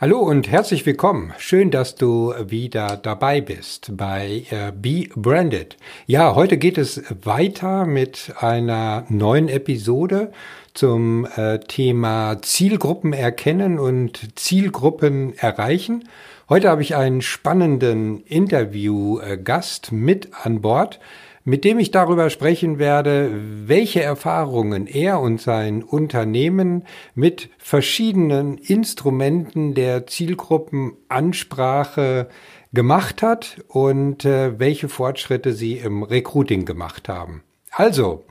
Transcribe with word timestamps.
Hallo 0.00 0.20
und 0.20 0.48
herzlich 0.48 0.86
willkommen. 0.86 1.34
Schön, 1.38 1.72
dass 1.72 1.96
du 1.96 2.32
wieder 2.46 2.96
dabei 2.96 3.40
bist 3.40 3.96
bei 3.96 4.44
äh, 4.50 4.70
Be 4.70 5.08
Branded. 5.16 5.76
Ja, 6.06 6.36
heute 6.36 6.56
geht 6.56 6.78
es 6.78 7.02
weiter 7.24 7.84
mit 7.84 8.32
einer 8.38 9.06
neuen 9.08 9.48
Episode 9.48 10.30
zum 10.72 11.26
äh, 11.34 11.58
Thema 11.58 12.40
Zielgruppen 12.42 13.12
erkennen 13.12 13.80
und 13.80 14.38
Zielgruppen 14.38 15.36
erreichen. 15.36 16.08
Heute 16.48 16.68
habe 16.68 16.82
ich 16.82 16.94
einen 16.94 17.20
spannenden 17.20 18.22
Interviewgast 18.22 19.90
mit 19.90 20.28
an 20.44 20.60
Bord 20.60 21.00
mit 21.48 21.64
dem 21.64 21.78
ich 21.78 21.90
darüber 21.90 22.28
sprechen 22.28 22.78
werde, 22.78 23.30
welche 23.66 24.02
Erfahrungen 24.02 24.86
er 24.86 25.18
und 25.18 25.40
sein 25.40 25.82
Unternehmen 25.82 26.84
mit 27.14 27.48
verschiedenen 27.56 28.58
Instrumenten 28.58 29.72
der 29.72 30.06
Zielgruppenansprache 30.06 32.28
gemacht 32.74 33.22
hat 33.22 33.64
und 33.66 34.26
äh, 34.26 34.58
welche 34.58 34.90
Fortschritte 34.90 35.54
sie 35.54 35.78
im 35.78 36.02
Recruiting 36.02 36.66
gemacht 36.66 37.08
haben. 37.08 37.42
Also, 37.70 38.26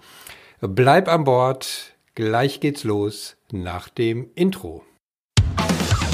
bleib 0.62 1.08
an 1.08 1.24
Bord, 1.24 1.96
gleich 2.14 2.60
geht's 2.60 2.84
los 2.84 3.36
nach 3.52 3.90
dem 3.90 4.30
Intro. 4.36 4.84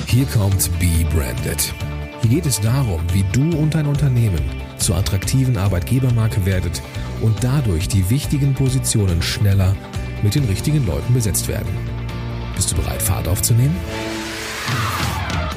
Hier 0.08 0.26
kommt 0.28 0.70
Be 0.80 1.06
Branded. 1.14 1.74
Hier 2.22 2.30
geht 2.30 2.46
es 2.46 2.62
darum, 2.62 3.02
wie 3.12 3.26
du 3.34 3.58
und 3.58 3.76
dein 3.76 3.88
Unternehmen 3.88 4.63
zur 4.84 4.98
attraktiven 4.98 5.58
Arbeitgebermarke 5.58 6.46
werdet 6.46 6.82
und 7.22 7.44
dadurch 7.44 7.88
die 7.88 8.10
wichtigen 8.10 8.54
Positionen 8.54 9.22
schneller 9.22 9.76
mit 10.22 10.36
den 10.36 10.44
richtigen 10.46 10.86
Leuten 10.86 11.14
besetzt 11.14 11.48
werden. 11.48 11.70
Bist 12.56 12.72
du 12.72 12.76
bereit, 12.76 13.02
Fahrt 13.02 13.28
aufzunehmen? 13.28 13.76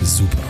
Super. 0.00 0.42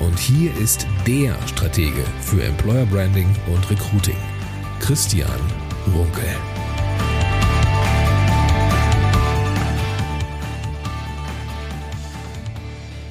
Und 0.00 0.18
hier 0.18 0.54
ist 0.56 0.86
der 1.06 1.34
Stratege 1.46 2.04
für 2.20 2.42
Employer 2.42 2.86
Branding 2.86 3.28
und 3.52 3.70
Recruiting, 3.70 4.16
Christian 4.80 5.40
Runkel. 5.94 6.55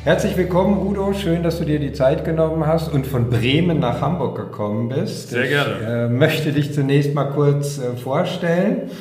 Herzlich 0.06 0.38
willkommen, 0.38 0.86
Udo. 0.86 1.14
Schön, 1.14 1.42
dass 1.42 1.58
du 1.58 1.66
dir 1.66 1.80
die 1.80 1.92
Zeit 1.92 2.26
genommen 2.26 2.68
hast 2.68 2.94
und 2.94 3.08
von 3.08 3.32
Bremen 3.32 3.80
nach 3.80 4.02
Hamburg 4.02 4.38
gekommen 4.38 4.88
bist. 4.88 5.32
Sehr 5.32 5.48
gerne. 5.48 5.74
Ich 5.82 5.88
äh, 5.88 6.08
möchte 6.10 6.52
dich 6.52 6.76
zunächst 6.76 7.16
mal 7.16 7.32
kurz 7.32 7.80
äh, 7.80 7.98
vorstellen. 7.98 8.92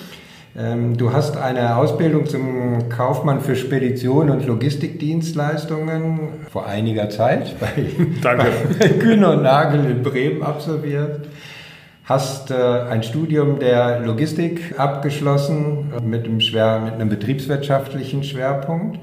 Ähm, 0.56 0.96
du 0.96 1.12
hast 1.12 1.36
eine 1.36 1.76
Ausbildung 1.76 2.24
zum 2.24 2.88
Kaufmann 2.88 3.42
für 3.42 3.54
Spedition 3.54 4.30
und 4.30 4.46
Logistikdienstleistungen 4.46 6.20
vor 6.50 6.66
einiger 6.66 7.10
Zeit 7.10 7.54
bei, 7.60 7.84
Danke. 8.22 8.46
bei 8.78 8.88
Kühne 8.88 9.28
und 9.28 9.42
Nagel 9.42 9.84
in 9.84 10.02
Bremen 10.02 10.42
absolviert. 10.42 11.28
Hast 12.04 12.50
äh, 12.50 12.54
ein 12.54 13.02
Studium 13.02 13.58
der 13.58 14.00
Logistik 14.00 14.78
abgeschlossen 14.78 15.92
äh, 15.94 16.00
mit 16.00 16.24
einem, 16.24 16.40
schwer, 16.40 16.80
mit 16.80 16.94
einem 16.94 17.10
betriebswirtschaftlichen 17.10 18.24
Schwerpunkt. 18.24 19.00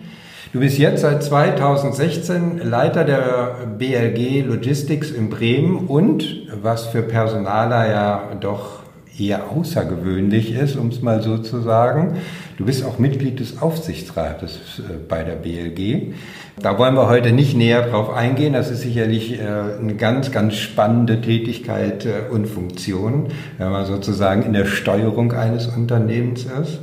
Du 0.54 0.60
bist 0.60 0.78
jetzt 0.78 1.00
seit 1.00 1.24
2016 1.24 2.58
Leiter 2.58 3.06
der 3.06 3.56
BLG 3.78 4.46
Logistics 4.46 5.10
in 5.10 5.30
Bremen 5.30 5.88
und, 5.88 6.26
was 6.62 6.88
für 6.88 7.02
Personaler 7.04 7.90
ja 7.90 8.24
doch 8.38 8.82
eher 9.18 9.50
außergewöhnlich 9.50 10.54
ist, 10.54 10.76
um 10.76 10.90
es 10.90 11.02
mal 11.02 11.22
so 11.22 11.38
zu 11.38 11.62
sagen, 11.62 12.18
du 12.58 12.66
bist 12.66 12.84
auch 12.84 13.00
Mitglied 13.00 13.40
des 13.40 13.62
Aufsichtsrates 13.62 14.80
äh, 14.80 14.98
bei 15.08 15.24
der 15.24 15.36
BLG. 15.36 16.16
Da 16.62 16.78
wollen 16.78 16.96
wir 16.96 17.08
heute 17.08 17.32
nicht 17.32 17.56
näher 17.56 17.84
drauf 17.84 18.14
eingehen. 18.14 18.52
Das 18.52 18.70
ist 18.72 18.82
sicherlich 18.82 19.40
äh, 19.40 19.46
eine 19.80 19.96
ganz, 19.96 20.34
ganz 20.34 20.56
spannende 20.56 21.22
Tätigkeit 21.22 22.06
äh, 22.06 22.30
und 22.30 22.46
Funktion, 22.46 23.28
wenn 23.58 23.72
man 23.72 23.86
sozusagen 23.86 24.44
in 24.44 24.52
der 24.52 24.66
Steuerung 24.66 25.32
eines 25.32 25.67
Unternehmens 25.67 26.44
ist. 26.44 26.80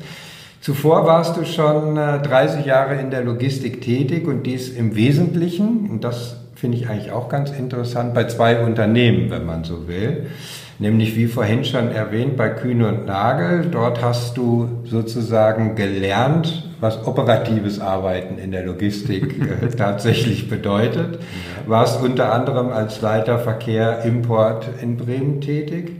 Zuvor 0.60 1.06
warst 1.06 1.36
du 1.36 1.44
schon 1.44 1.94
30 1.94 2.64
äh, 2.64 2.68
Jahre 2.68 2.96
in 2.96 3.10
der 3.10 3.22
Logistik 3.22 3.80
tätig 3.80 4.26
und 4.26 4.44
dies 4.44 4.70
im 4.70 4.96
Wesentlichen, 4.96 5.88
und 5.90 6.02
das 6.02 6.36
finde 6.54 6.76
ich 6.76 6.88
eigentlich 6.88 7.12
auch 7.12 7.28
ganz 7.28 7.50
interessant, 7.50 8.14
bei 8.14 8.24
zwei 8.24 8.64
Unternehmen, 8.64 9.30
wenn 9.30 9.46
man 9.46 9.62
so 9.62 9.86
will. 9.86 10.26
Nämlich 10.80 11.16
wie 11.16 11.26
vorhin 11.26 11.64
schon 11.64 11.90
erwähnt 11.90 12.36
bei 12.36 12.50
Kühne 12.50 12.88
und 12.88 13.06
Nagel. 13.06 13.66
Dort 13.70 14.02
hast 14.02 14.36
du 14.36 14.68
sozusagen 14.84 15.74
gelernt, 15.74 16.68
was 16.80 17.04
operatives 17.04 17.80
Arbeiten 17.80 18.38
in 18.38 18.52
der 18.52 18.64
Logistik 18.64 19.34
äh, 19.40 19.68
tatsächlich 19.76 20.48
bedeutet. 20.48 21.20
Warst 21.66 22.02
unter 22.02 22.32
anderem 22.32 22.70
als 22.70 23.00
Leiter 23.00 23.38
Verkehr 23.38 24.04
Import 24.04 24.68
in 24.80 24.96
Bremen 24.96 25.40
tätig. 25.40 25.92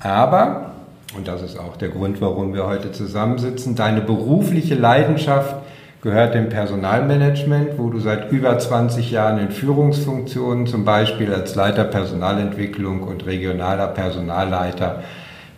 Aber 0.00 0.73
und 1.16 1.28
das 1.28 1.42
ist 1.42 1.58
auch 1.58 1.76
der 1.76 1.88
Grund, 1.88 2.20
warum 2.20 2.54
wir 2.54 2.66
heute 2.66 2.92
zusammensitzen, 2.92 3.74
deine 3.76 4.00
berufliche 4.00 4.74
Leidenschaft 4.74 5.56
gehört 6.02 6.34
dem 6.34 6.50
Personalmanagement, 6.50 7.78
wo 7.78 7.88
du 7.88 7.98
seit 7.98 8.30
über 8.30 8.58
20 8.58 9.10
Jahren 9.10 9.38
in 9.38 9.50
Führungsfunktionen, 9.50 10.66
zum 10.66 10.84
Beispiel 10.84 11.32
als 11.32 11.54
Leiter 11.54 11.84
Personalentwicklung 11.84 13.02
und 13.02 13.24
regionaler 13.24 13.86
Personalleiter 13.88 15.02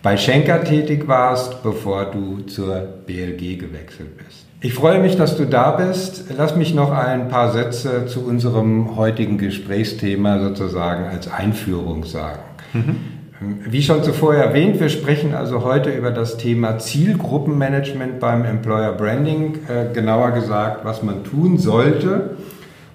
bei 0.01 0.15
Schenker 0.15 0.63
tätig 0.63 1.07
warst, 1.07 1.63
bevor 1.63 2.05
du 2.05 2.41
zur 2.43 2.75
BLG 3.05 3.59
gewechselt 3.59 4.17
bist. 4.17 4.45
Ich 4.61 4.73
freue 4.73 4.99
mich, 4.99 5.17
dass 5.17 5.35
du 5.35 5.45
da 5.45 5.71
bist. 5.71 6.25
Lass 6.35 6.55
mich 6.55 6.73
noch 6.73 6.91
ein 6.91 7.27
paar 7.27 7.51
Sätze 7.51 8.05
zu 8.05 8.25
unserem 8.25 8.95
heutigen 8.95 9.37
Gesprächsthema 9.37 10.39
sozusagen 10.39 11.05
als 11.05 11.29
Einführung 11.29 12.05
sagen. 12.05 12.39
Mhm. 12.71 13.16
Wie 13.39 13.83
schon 13.83 14.03
zuvor 14.03 14.33
erwähnt, 14.33 14.79
wir 14.79 14.89
sprechen 14.89 15.35
also 15.35 15.63
heute 15.63 15.91
über 15.91 16.09
das 16.09 16.37
Thema 16.37 16.79
Zielgruppenmanagement 16.79 18.19
beim 18.19 18.43
Employer 18.43 18.93
Branding, 18.93 19.59
äh, 19.67 19.93
genauer 19.93 20.31
gesagt, 20.31 20.83
was 20.83 21.03
man 21.03 21.23
tun 21.23 21.59
sollte, 21.59 22.31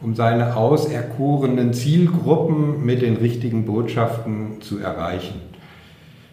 um 0.01 0.17
seine 0.17 0.57
auserkorenen 0.57 1.73
Zielgruppen 1.73 2.85
mit 2.85 3.03
den 3.03 3.19
richtigen 3.19 3.67
Botschaften 3.67 4.61
zu 4.61 4.81
erreichen. 4.81 5.41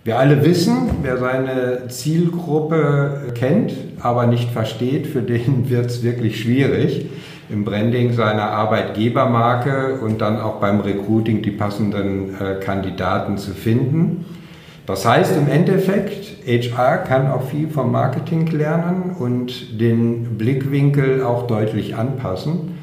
Wir 0.04 0.18
alle 0.18 0.44
wissen, 0.44 0.90
wer 1.04 1.18
seine 1.18 1.88
Zielgruppe 1.90 3.32
kennt, 3.36 3.74
aber 4.00 4.26
nicht 4.26 4.50
versteht, 4.50 5.06
für 5.06 5.22
den 5.22 5.70
wird 5.70 5.86
es 5.86 6.02
wirklich 6.02 6.42
schwierig 6.42 7.06
im 7.50 7.66
Branding 7.66 8.14
seiner 8.14 8.52
Arbeitgebermarke 8.52 10.00
und 10.02 10.22
dann 10.22 10.40
auch 10.40 10.60
beim 10.60 10.80
Recruiting 10.82 11.42
die 11.42 11.52
passenden 11.52 12.36
äh, 12.40 12.64
Kandidaten 12.64 13.38
zu 13.38 13.52
finden. 13.52 14.26
Das 14.86 15.06
heißt 15.06 15.38
im 15.38 15.48
Endeffekt, 15.48 16.48
HR 16.48 16.98
kann 16.98 17.30
auch 17.30 17.44
viel 17.44 17.68
vom 17.68 17.92
Marketing 17.92 18.48
lernen 18.48 19.16
und 19.20 19.80
den 19.80 20.38
Blickwinkel 20.38 21.24
auch 21.24 21.48
deutlich 21.48 21.96
anpassen. 21.96 22.78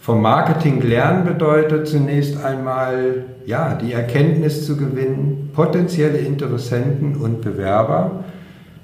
Vom 0.00 0.22
Marketing 0.22 0.82
lernen 0.82 1.24
bedeutet 1.24 1.88
zunächst 1.88 2.42
einmal, 2.44 3.24
ja, 3.44 3.74
die 3.74 3.92
Erkenntnis 3.92 4.64
zu 4.66 4.76
gewinnen, 4.76 5.50
potenzielle 5.52 6.18
Interessenten 6.18 7.16
und 7.16 7.42
Bewerber 7.42 8.24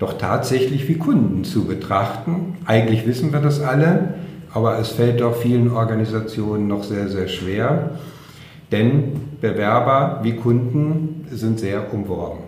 doch 0.02 0.18
tatsächlich 0.18 0.88
wie 0.88 0.98
Kunden 0.98 1.44
zu 1.44 1.64
betrachten. 1.64 2.56
Eigentlich 2.64 3.06
wissen 3.06 3.32
wir 3.32 3.38
das 3.38 3.60
alle, 3.60 4.14
aber 4.52 4.78
es 4.78 4.88
fällt 4.88 5.20
doch 5.20 5.36
vielen 5.36 5.70
Organisationen 5.70 6.68
noch 6.68 6.84
sehr, 6.84 7.08
sehr 7.08 7.28
schwer, 7.28 7.90
denn 8.70 9.12
Bewerber 9.40 10.20
wie 10.22 10.36
Kunden 10.36 11.26
sind 11.30 11.60
sehr 11.60 11.92
umworben. 11.92 12.40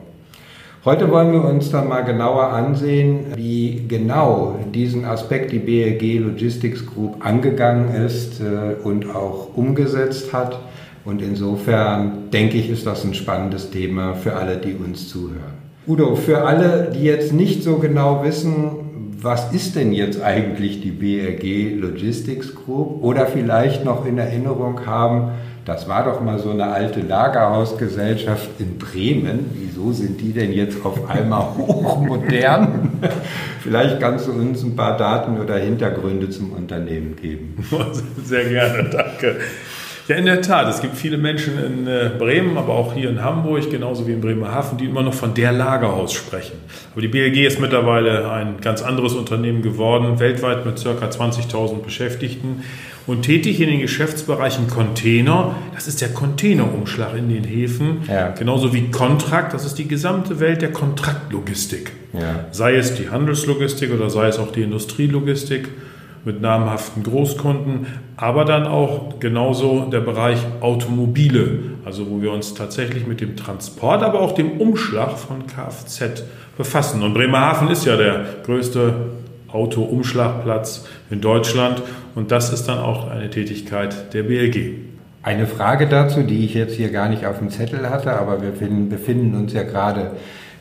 Heute 0.84 1.10
wollen 1.10 1.32
wir 1.32 1.42
uns 1.44 1.70
dann 1.70 1.88
mal 1.88 2.02
genauer 2.02 2.48
ansehen, 2.48 3.28
wie 3.36 3.86
genau 3.88 4.58
diesen 4.74 5.06
Aspekt 5.06 5.50
die 5.50 5.58
BLG 5.58 6.18
Logistics 6.18 6.84
Group 6.84 7.24
angegangen 7.24 7.94
ist 8.04 8.40
äh, 8.40 8.74
und 8.86 9.08
auch 9.08 9.56
umgesetzt 9.56 10.34
hat. 10.34 10.58
Und 11.06 11.22
insofern 11.22 12.30
denke 12.30 12.58
ich, 12.58 12.68
ist 12.68 12.86
das 12.86 13.02
ein 13.02 13.14
spannendes 13.14 13.70
Thema 13.70 14.12
für 14.12 14.34
alle, 14.34 14.58
die 14.58 14.74
uns 14.74 15.08
zuhören. 15.08 15.54
Udo, 15.86 16.16
für 16.16 16.44
alle, 16.44 16.90
die 16.94 17.04
jetzt 17.04 17.32
nicht 17.32 17.62
so 17.62 17.76
genau 17.76 18.22
wissen, 18.22 18.83
was 19.24 19.52
ist 19.52 19.74
denn 19.74 19.92
jetzt 19.92 20.22
eigentlich 20.22 20.82
die 20.82 20.90
BRG 20.90 21.80
Logistics 21.80 22.54
Group? 22.54 23.02
Oder 23.02 23.26
vielleicht 23.26 23.84
noch 23.84 24.04
in 24.04 24.18
Erinnerung 24.18 24.84
haben, 24.84 25.32
das 25.64 25.88
war 25.88 26.04
doch 26.04 26.20
mal 26.20 26.38
so 26.38 26.50
eine 26.50 26.66
alte 26.66 27.00
Lagerhausgesellschaft 27.00 28.50
in 28.58 28.76
Bremen. 28.76 29.50
Wieso 29.54 29.92
sind 29.92 30.20
die 30.20 30.32
denn 30.32 30.52
jetzt 30.52 30.84
auf 30.84 31.08
einmal 31.08 31.40
hochmodern? 31.56 32.90
Vielleicht 33.60 33.98
kannst 33.98 34.26
du 34.26 34.32
uns 34.32 34.62
ein 34.62 34.76
paar 34.76 34.98
Daten 34.98 35.40
oder 35.40 35.56
Hintergründe 35.56 36.28
zum 36.28 36.52
Unternehmen 36.52 37.16
geben. 37.16 37.64
Sehr 38.24 38.44
gerne, 38.44 38.90
danke. 38.90 39.36
Ja, 40.06 40.16
in 40.16 40.26
der 40.26 40.42
Tat. 40.42 40.68
Es 40.68 40.82
gibt 40.82 40.96
viele 40.96 41.16
Menschen 41.16 41.54
in 41.64 41.86
äh, 41.86 42.10
Bremen, 42.18 42.58
aber 42.58 42.74
auch 42.74 42.92
hier 42.92 43.08
in 43.08 43.22
Hamburg, 43.22 43.70
genauso 43.70 44.06
wie 44.06 44.12
in 44.12 44.20
Bremerhaven, 44.20 44.76
die 44.76 44.84
immer 44.84 45.02
noch 45.02 45.14
von 45.14 45.32
der 45.32 45.50
Lagerhaus 45.52 46.12
sprechen. 46.12 46.56
Aber 46.92 47.00
die 47.00 47.08
BLG 47.08 47.46
ist 47.46 47.58
mittlerweile 47.58 48.30
ein 48.30 48.60
ganz 48.60 48.82
anderes 48.82 49.14
Unternehmen 49.14 49.62
geworden, 49.62 50.20
weltweit 50.20 50.66
mit 50.66 50.82
ca. 50.82 50.90
20.000 50.90 51.82
Beschäftigten. 51.82 52.64
Und 53.06 53.22
tätig 53.22 53.60
in 53.60 53.68
den 53.68 53.80
Geschäftsbereichen 53.80 54.68
Container, 54.68 55.54
das 55.74 55.88
ist 55.88 56.00
der 56.00 56.08
Containerumschlag 56.08 57.16
in 57.16 57.28
den 57.28 57.44
Häfen, 57.44 58.02
ja. 58.08 58.28
genauso 58.30 58.72
wie 58.72 58.90
Kontrakt, 58.90 59.52
das 59.52 59.64
ist 59.64 59.78
die 59.78 59.88
gesamte 59.88 60.40
Welt 60.40 60.62
der 60.62 60.72
Kontraktlogistik. 60.72 61.92
Ja. 62.14 62.46
Sei 62.50 62.76
es 62.76 62.94
die 62.94 63.10
Handelslogistik 63.10 63.92
oder 63.92 64.08
sei 64.08 64.28
es 64.28 64.38
auch 64.38 64.52
die 64.52 64.62
Industrielogistik 64.62 65.68
mit 66.24 66.40
namhaften 66.40 67.02
Großkunden, 67.02 67.86
aber 68.16 68.44
dann 68.44 68.66
auch 68.66 69.18
genauso 69.20 69.86
der 69.90 70.00
Bereich 70.00 70.38
Automobile, 70.60 71.58
also 71.84 72.10
wo 72.10 72.22
wir 72.22 72.32
uns 72.32 72.54
tatsächlich 72.54 73.06
mit 73.06 73.20
dem 73.20 73.36
Transport, 73.36 74.02
aber 74.02 74.20
auch 74.20 74.32
dem 74.32 74.60
Umschlag 74.60 75.18
von 75.18 75.46
Kfz 75.46 76.24
befassen. 76.56 77.02
Und 77.02 77.14
Bremerhaven 77.14 77.68
ist 77.68 77.84
ja 77.84 77.96
der 77.96 78.24
größte 78.44 78.94
Autoumschlagplatz 79.48 80.86
in 81.10 81.20
Deutschland 81.20 81.82
und 82.14 82.30
das 82.30 82.52
ist 82.52 82.66
dann 82.66 82.78
auch 82.78 83.10
eine 83.10 83.30
Tätigkeit 83.30 84.12
der 84.14 84.24
BLG. 84.24 84.78
Eine 85.22 85.46
Frage 85.46 85.88
dazu, 85.88 86.22
die 86.22 86.44
ich 86.44 86.54
jetzt 86.54 86.74
hier 86.74 86.90
gar 86.90 87.08
nicht 87.08 87.24
auf 87.24 87.38
dem 87.38 87.50
Zettel 87.50 87.88
hatte, 87.88 88.12
aber 88.12 88.42
wir 88.42 88.50
befinden 88.50 89.34
uns 89.34 89.52
ja 89.52 89.62
gerade 89.62 90.12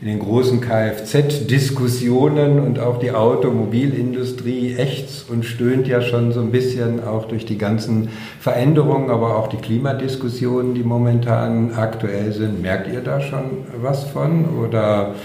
in 0.04 0.10
den 0.10 0.20
großen 0.20 0.60
Kfz-Diskussionen 0.60 2.60
und 2.60 2.78
auch 2.78 3.00
die 3.00 3.12
Automobilindustrie 3.12 4.76
ächzt 4.76 5.30
und 5.30 5.46
stöhnt 5.46 5.88
ja 5.88 6.02
schon 6.02 6.34
so 6.34 6.42
ein 6.42 6.52
bisschen 6.52 7.02
auch 7.02 7.30
durch 7.30 7.46
die 7.46 7.58
ganzen 7.58 8.10
Veränderungen, 8.42 9.10
aber 9.10 9.38
auch 9.38 9.48
die 9.48 9.56
Klimadiskussionen, 9.56 10.74
die 10.74 10.84
momentan 10.84 11.72
aktuell 11.72 12.34
sind. 12.34 12.62
Merkt 12.62 12.94
ihr 12.94 13.00
da 13.00 13.22
schon 13.22 13.64
was 13.82 14.04
von 14.04 14.60
oder 14.60 15.16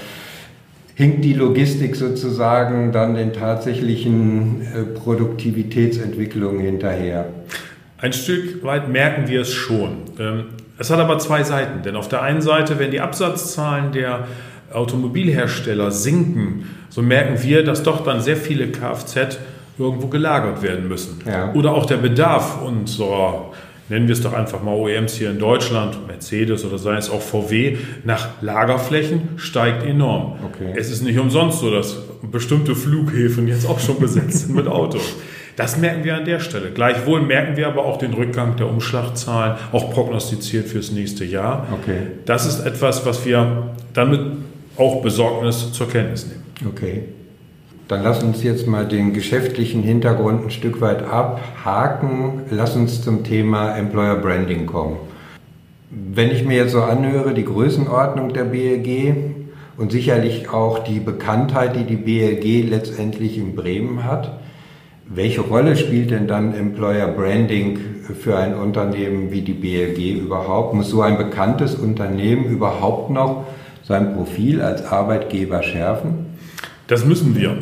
hinkt 0.95 1.25
die 1.25 1.35
Logistik 1.35 1.97
sozusagen 1.97 2.93
dann 2.93 3.17
den 3.17 3.33
tatsächlichen 3.33 4.63
äh, 4.63 4.85
Produktivitätsentwicklungen 4.97 6.61
hinterher? 6.61 7.27
Ein 8.01 8.13
Stück 8.13 8.63
weit 8.63 8.89
merken 8.89 9.27
wir 9.27 9.41
es 9.41 9.53
schon. 9.53 10.03
Ähm, 10.21 10.45
es 10.79 10.91
hat 10.91 11.01
aber 11.01 11.19
zwei 11.19 11.43
Seiten, 11.43 11.83
denn 11.83 11.97
auf 11.97 12.09
der 12.09 12.23
einen 12.23 12.43
Seite, 12.43 12.79
wenn 12.79 12.93
die 12.93 13.01
Absatzzahlen 13.01 13.91
der 13.91 14.29
Automobilhersteller 14.73 15.91
sinken, 15.91 16.67
so 16.89 17.03
merken 17.03 17.43
wir, 17.43 17.65
dass 17.65 17.83
doch 17.83 18.05
dann 18.05 18.21
sehr 18.21 18.37
viele 18.37 18.69
Kfz 18.69 19.39
irgendwo 19.79 20.09
gelagert 20.09 20.63
werden 20.63 20.89
müssen. 20.89 21.21
Ja. 21.27 21.53
Oder 21.55 21.73
auch 21.73 21.87
der 21.87 21.99
Bedarf 21.99 22.61
unserer, 22.63 23.53
nennen 23.89 24.09
wir 24.09 24.13
es 24.13 24.23
doch 24.23 24.33
einfach 24.33 24.63
mal 24.63 24.75
OEMs 24.75 25.15
hier 25.15 25.31
in 25.31 25.39
Deutschland, 25.39 26.07
Mercedes 26.07 26.65
oder 26.65 26.79
sei 26.79 26.97
es 26.97 27.11
auch 27.11 27.21
VW, 27.21 27.77
nach 28.05 28.29
Lagerflächen 28.41 29.29
steigt 29.37 29.87
enorm. 29.87 30.35
Okay. 30.45 30.75
Es 30.77 30.91
ist 30.91 31.03
nicht 31.03 31.19
umsonst 31.19 31.61
so, 31.61 31.71
dass 31.71 31.97
bestimmte 32.31 32.75
Flughäfen 32.75 33.47
jetzt 33.47 33.69
auch 33.69 33.79
schon 33.79 34.01
besetzt 34.01 34.47
sind 34.47 34.57
mit 34.57 34.67
Autos. 34.67 35.17
Das 35.55 35.77
merken 35.77 36.05
wir 36.05 36.17
an 36.17 36.25
der 36.25 36.39
Stelle. 36.39 36.71
Gleichwohl 36.71 37.21
merken 37.21 37.57
wir 37.57 37.67
aber 37.67 37.85
auch 37.85 37.97
den 37.99 38.15
Rückgang 38.15 38.57
der 38.57 38.69
Umschlagzahlen, 38.69 39.57
auch 39.73 39.93
prognostiziert 39.93 40.69
fürs 40.69 40.93
nächste 40.93 41.25
Jahr. 41.25 41.67
Okay. 41.73 41.99
Das 42.27 42.47
ist 42.47 42.65
etwas, 42.65 43.05
was 43.05 43.27
wir 43.27 43.75
damit 43.93 44.21
auch 44.79 45.03
Besorgnis 45.03 45.73
zur 45.73 45.89
Kenntnis 45.89 46.27
nehmen. 46.27 46.45
Okay. 46.67 47.03
Dann 47.89 48.03
lass 48.03 48.23
uns 48.23 48.43
jetzt 48.43 48.67
mal 48.67 48.87
den 48.87 49.15
geschäftlichen 49.15 49.83
Hintergrund 49.83 50.45
ein 50.45 50.51
Stück 50.51 50.83
weit 50.83 51.03
abhaken. 51.03 52.43
Lass 52.51 52.77
uns 52.77 53.03
zum 53.03 53.25
Thema 53.25 53.77
Employer 53.77 54.17
Branding 54.17 54.67
kommen. 54.67 54.97
Wenn 55.91 56.31
ich 56.31 56.45
mir 56.45 56.59
jetzt 56.59 56.73
so 56.73 56.83
anhöre, 56.83 57.33
die 57.33 57.47
Größenordnung 57.47 58.35
der 58.35 58.45
BLG 58.45 59.15
und 59.79 59.91
sicherlich 59.91 60.51
auch 60.51 60.81
die 60.81 61.01
Bekanntheit, 61.01 61.77
die 61.77 61.85
die 61.85 61.97
BLG 61.97 62.69
letztendlich 62.69 63.39
in 63.39 63.57
Bremen 63.57 64.05
hat, 64.05 64.39
welche 65.09 65.41
Rolle 65.41 65.75
spielt 65.75 66.11
denn 66.11 66.29
dann 66.29 66.53
Employer 66.53 67.09
Branding 67.09 67.79
für 68.21 68.37
ein 68.37 68.55
Unternehmen 68.55 69.31
wie 69.31 69.41
die 69.41 69.55
BLG 69.55 70.21
überhaupt? 70.21 70.75
Muss 70.75 70.91
so 70.91 71.01
ein 71.01 71.17
bekanntes 71.17 71.75
Unternehmen 71.75 72.45
überhaupt 72.45 73.09
noch 73.09 73.47
sein 73.89 74.15
Profil 74.15 74.61
als 74.61 74.85
Arbeitgeber 74.85 75.63
schärfen? 75.63 76.27
Das 76.87 77.05
müssen 77.05 77.35
wir. 77.35 77.57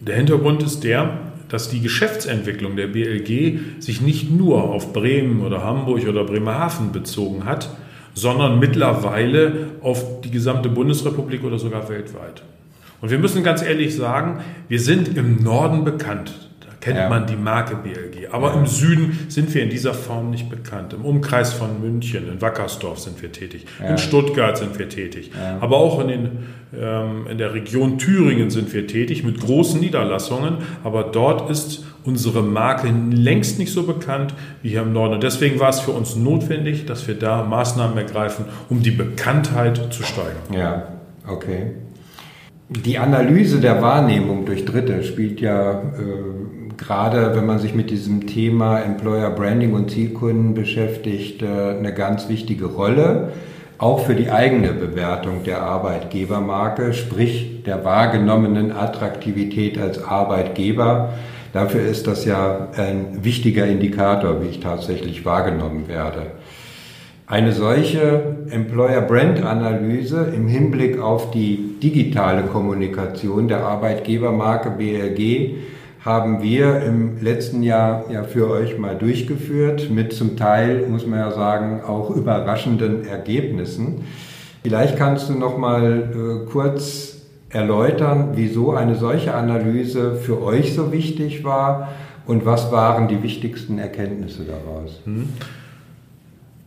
Der 0.00 0.16
Hintergrund 0.16 0.62
ist 0.62 0.84
der, 0.84 1.18
dass 1.48 1.68
die 1.68 1.80
Geschäftsentwicklung 1.80 2.76
der 2.76 2.88
BLG 2.88 3.58
sich 3.80 4.00
nicht 4.00 4.30
nur 4.30 4.64
auf 4.64 4.92
Bremen 4.92 5.40
oder 5.40 5.64
Hamburg 5.64 6.06
oder 6.06 6.24
Bremerhaven 6.24 6.92
bezogen 6.92 7.44
hat, 7.44 7.70
sondern 8.14 8.58
mittlerweile 8.58 9.68
auf 9.80 10.20
die 10.20 10.30
gesamte 10.30 10.68
Bundesrepublik 10.68 11.42
oder 11.42 11.58
sogar 11.58 11.88
weltweit. 11.88 12.42
Und 13.00 13.10
wir 13.10 13.18
müssen 13.18 13.42
ganz 13.42 13.62
ehrlich 13.62 13.96
sagen, 13.96 14.40
wir 14.68 14.80
sind 14.80 15.16
im 15.16 15.42
Norden 15.42 15.84
bekannt 15.84 16.51
kennt 16.82 16.98
ja. 16.98 17.08
man 17.08 17.26
die 17.26 17.36
Marke 17.36 17.76
BLG. 17.76 18.32
Aber 18.32 18.48
ja. 18.48 18.58
im 18.58 18.66
Süden 18.66 19.26
sind 19.28 19.54
wir 19.54 19.62
in 19.62 19.70
dieser 19.70 19.94
Form 19.94 20.30
nicht 20.30 20.50
bekannt. 20.50 20.92
Im 20.92 21.04
Umkreis 21.04 21.52
von 21.52 21.80
München, 21.80 22.28
in 22.28 22.42
Wackersdorf 22.42 22.98
sind 22.98 23.22
wir 23.22 23.32
tätig. 23.32 23.64
Ja. 23.80 23.90
In 23.90 23.98
Stuttgart 23.98 24.58
sind 24.58 24.78
wir 24.78 24.88
tätig. 24.88 25.30
Aber 25.60 25.76
auch 25.76 26.00
in, 26.00 26.08
den, 26.08 26.28
ähm, 26.76 27.26
in 27.30 27.38
der 27.38 27.54
Region 27.54 27.98
Thüringen 27.98 28.50
sind 28.50 28.74
wir 28.74 28.86
tätig 28.86 29.22
mit 29.22 29.40
großen 29.40 29.80
Niederlassungen. 29.80 30.58
Aber 30.82 31.04
dort 31.04 31.48
ist 31.50 31.84
unsere 32.04 32.42
Marke 32.42 32.92
längst 33.12 33.60
nicht 33.60 33.72
so 33.72 33.84
bekannt 33.84 34.34
wie 34.62 34.70
hier 34.70 34.82
im 34.82 34.92
Norden. 34.92 35.14
Und 35.14 35.22
deswegen 35.22 35.60
war 35.60 35.68
es 35.68 35.78
für 35.78 35.92
uns 35.92 36.16
notwendig, 36.16 36.84
dass 36.86 37.06
wir 37.06 37.14
da 37.14 37.44
Maßnahmen 37.44 37.96
ergreifen, 37.96 38.46
um 38.68 38.82
die 38.82 38.90
Bekanntheit 38.90 39.92
zu 39.92 40.02
steigern. 40.02 40.42
Ja, 40.52 40.88
okay. 41.28 41.74
Die 42.68 42.98
Analyse 42.98 43.60
der 43.60 43.82
Wahrnehmung 43.82 44.46
durch 44.46 44.64
Dritte 44.64 45.04
spielt 45.04 45.40
ja 45.40 45.72
äh, 45.72 46.61
gerade, 46.76 47.34
wenn 47.34 47.46
man 47.46 47.58
sich 47.58 47.74
mit 47.74 47.90
diesem 47.90 48.26
Thema 48.26 48.80
Employer 48.80 49.30
Branding 49.30 49.74
und 49.74 49.90
Zielkunden 49.90 50.54
beschäftigt, 50.54 51.42
äh, 51.42 51.46
eine 51.78 51.92
ganz 51.94 52.28
wichtige 52.28 52.66
Rolle. 52.66 53.32
Auch 53.78 54.06
für 54.06 54.14
die 54.14 54.30
eigene 54.30 54.72
Bewertung 54.72 55.42
der 55.44 55.62
Arbeitgebermarke, 55.62 56.94
sprich 56.94 57.64
der 57.64 57.84
wahrgenommenen 57.84 58.70
Attraktivität 58.70 59.76
als 59.76 60.04
Arbeitgeber. 60.04 61.14
Dafür 61.52 61.82
ist 61.82 62.06
das 62.06 62.24
ja 62.24 62.68
ein 62.76 63.24
wichtiger 63.24 63.66
Indikator, 63.66 64.40
wie 64.40 64.48
ich 64.48 64.60
tatsächlich 64.60 65.24
wahrgenommen 65.24 65.88
werde. 65.88 66.28
Eine 67.26 67.52
solche 67.52 68.36
Employer 68.50 69.00
Brand 69.00 69.42
Analyse 69.42 70.32
im 70.34 70.48
Hinblick 70.48 71.00
auf 71.00 71.30
die 71.30 71.78
digitale 71.82 72.42
Kommunikation 72.42 73.48
der 73.48 73.64
Arbeitgebermarke 73.64 74.70
BLG 74.70 75.54
haben 76.04 76.42
wir 76.42 76.82
im 76.82 77.22
letzten 77.22 77.62
Jahr 77.62 78.04
ja 78.10 78.24
für 78.24 78.50
euch 78.50 78.76
mal 78.78 78.96
durchgeführt 78.96 79.88
mit 79.90 80.12
zum 80.12 80.36
Teil, 80.36 80.86
muss 80.88 81.06
man 81.06 81.20
ja 81.20 81.30
sagen, 81.30 81.80
auch 81.86 82.10
überraschenden 82.10 83.06
Ergebnissen. 83.06 84.04
Vielleicht 84.62 84.96
kannst 84.96 85.28
du 85.28 85.34
noch 85.34 85.58
mal 85.58 86.44
äh, 86.46 86.50
kurz 86.50 87.22
erläutern, 87.50 88.30
wieso 88.34 88.72
eine 88.72 88.96
solche 88.96 89.34
Analyse 89.34 90.16
für 90.16 90.42
euch 90.42 90.74
so 90.74 90.92
wichtig 90.92 91.44
war 91.44 91.88
und 92.26 92.46
was 92.46 92.72
waren 92.72 93.08
die 93.08 93.22
wichtigsten 93.22 93.78
Erkenntnisse 93.78 94.44
daraus? 94.44 95.00
Hm. 95.04 95.28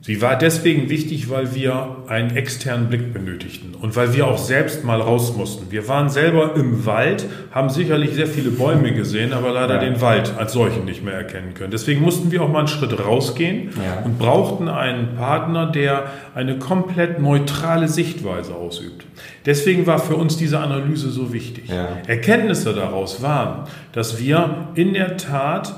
Sie 0.06 0.22
war 0.22 0.38
deswegen 0.38 0.88
wichtig, 0.92 1.32
weil 1.32 1.56
wir 1.56 2.04
einen 2.06 2.38
externen 2.38 2.90
Blick 2.90 3.12
benötigten 3.12 3.74
und 3.74 3.96
weil 3.96 4.14
wir 4.14 4.28
auch 4.28 4.38
selbst 4.38 4.84
mal 4.84 5.02
raus 5.02 5.36
mussten. 5.36 5.72
Wir 5.72 5.88
waren 5.88 6.10
selber 6.10 6.56
im 6.56 6.86
Wald, 6.86 7.26
haben 7.50 7.72
sicherlich 7.72 8.14
sehr 8.14 8.28
viele 8.28 8.52
Bäume 8.52 8.94
gesehen, 8.94 9.34
aber 9.34 9.52
leider 9.52 9.74
ja. 9.74 9.80
den 9.80 10.02
Wald 10.02 10.38
als 10.38 10.54
solchen 10.54 10.86
nicht 10.86 11.04
mehr 11.04 11.16
erkennen 11.16 11.56
können. 11.56 11.72
Deswegen 11.72 12.02
mussten 12.02 12.32
wir 12.32 12.44
auch 12.44 12.52
mal 12.52 12.60
einen 12.60 12.68
Schritt 12.68 13.04
rausgehen 13.04 13.72
ja. 13.84 14.06
und 14.06 14.20
brauchten 14.20 14.70
einen 14.70 15.16
Partner, 15.16 15.72
der 15.72 16.04
eine 16.36 16.60
komplett 16.60 17.20
neutrale 17.20 17.88
Sichtweise 17.88 18.54
ausübt. 18.54 19.08
Deswegen 19.48 19.88
war 19.88 19.98
für 19.98 20.18
uns 20.18 20.38
diese 20.38 20.60
Analyse 20.60 21.10
so 21.10 21.34
wichtig. 21.34 21.70
Ja. 21.70 21.98
Erkenntnisse 22.06 22.76
daraus 22.76 23.24
waren, 23.24 23.68
dass 23.92 24.20
wir 24.20 24.68
in 24.76 24.94
der 24.94 25.18
Tat 25.18 25.74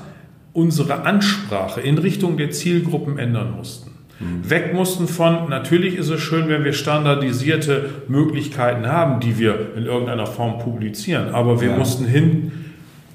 unsere 0.52 1.06
Ansprache 1.06 1.80
in 1.80 1.96
Richtung 1.96 2.36
der 2.36 2.50
Zielgruppen 2.50 3.18
ändern 3.18 3.54
mussten. 3.56 3.87
Mhm. 4.20 4.50
Weg 4.50 4.74
mussten 4.74 5.08
von, 5.08 5.48
natürlich 5.48 5.96
ist 5.96 6.08
es 6.08 6.20
schön, 6.20 6.48
wenn 6.48 6.64
wir 6.64 6.72
standardisierte 6.72 7.90
Möglichkeiten 8.08 8.86
haben, 8.86 9.20
die 9.20 9.38
wir 9.38 9.74
in 9.76 9.84
irgendeiner 9.84 10.26
Form 10.26 10.58
publizieren, 10.58 11.28
aber 11.34 11.60
wir 11.60 11.70
ja. 11.70 11.76
mussten 11.76 12.04
hin, 12.04 12.52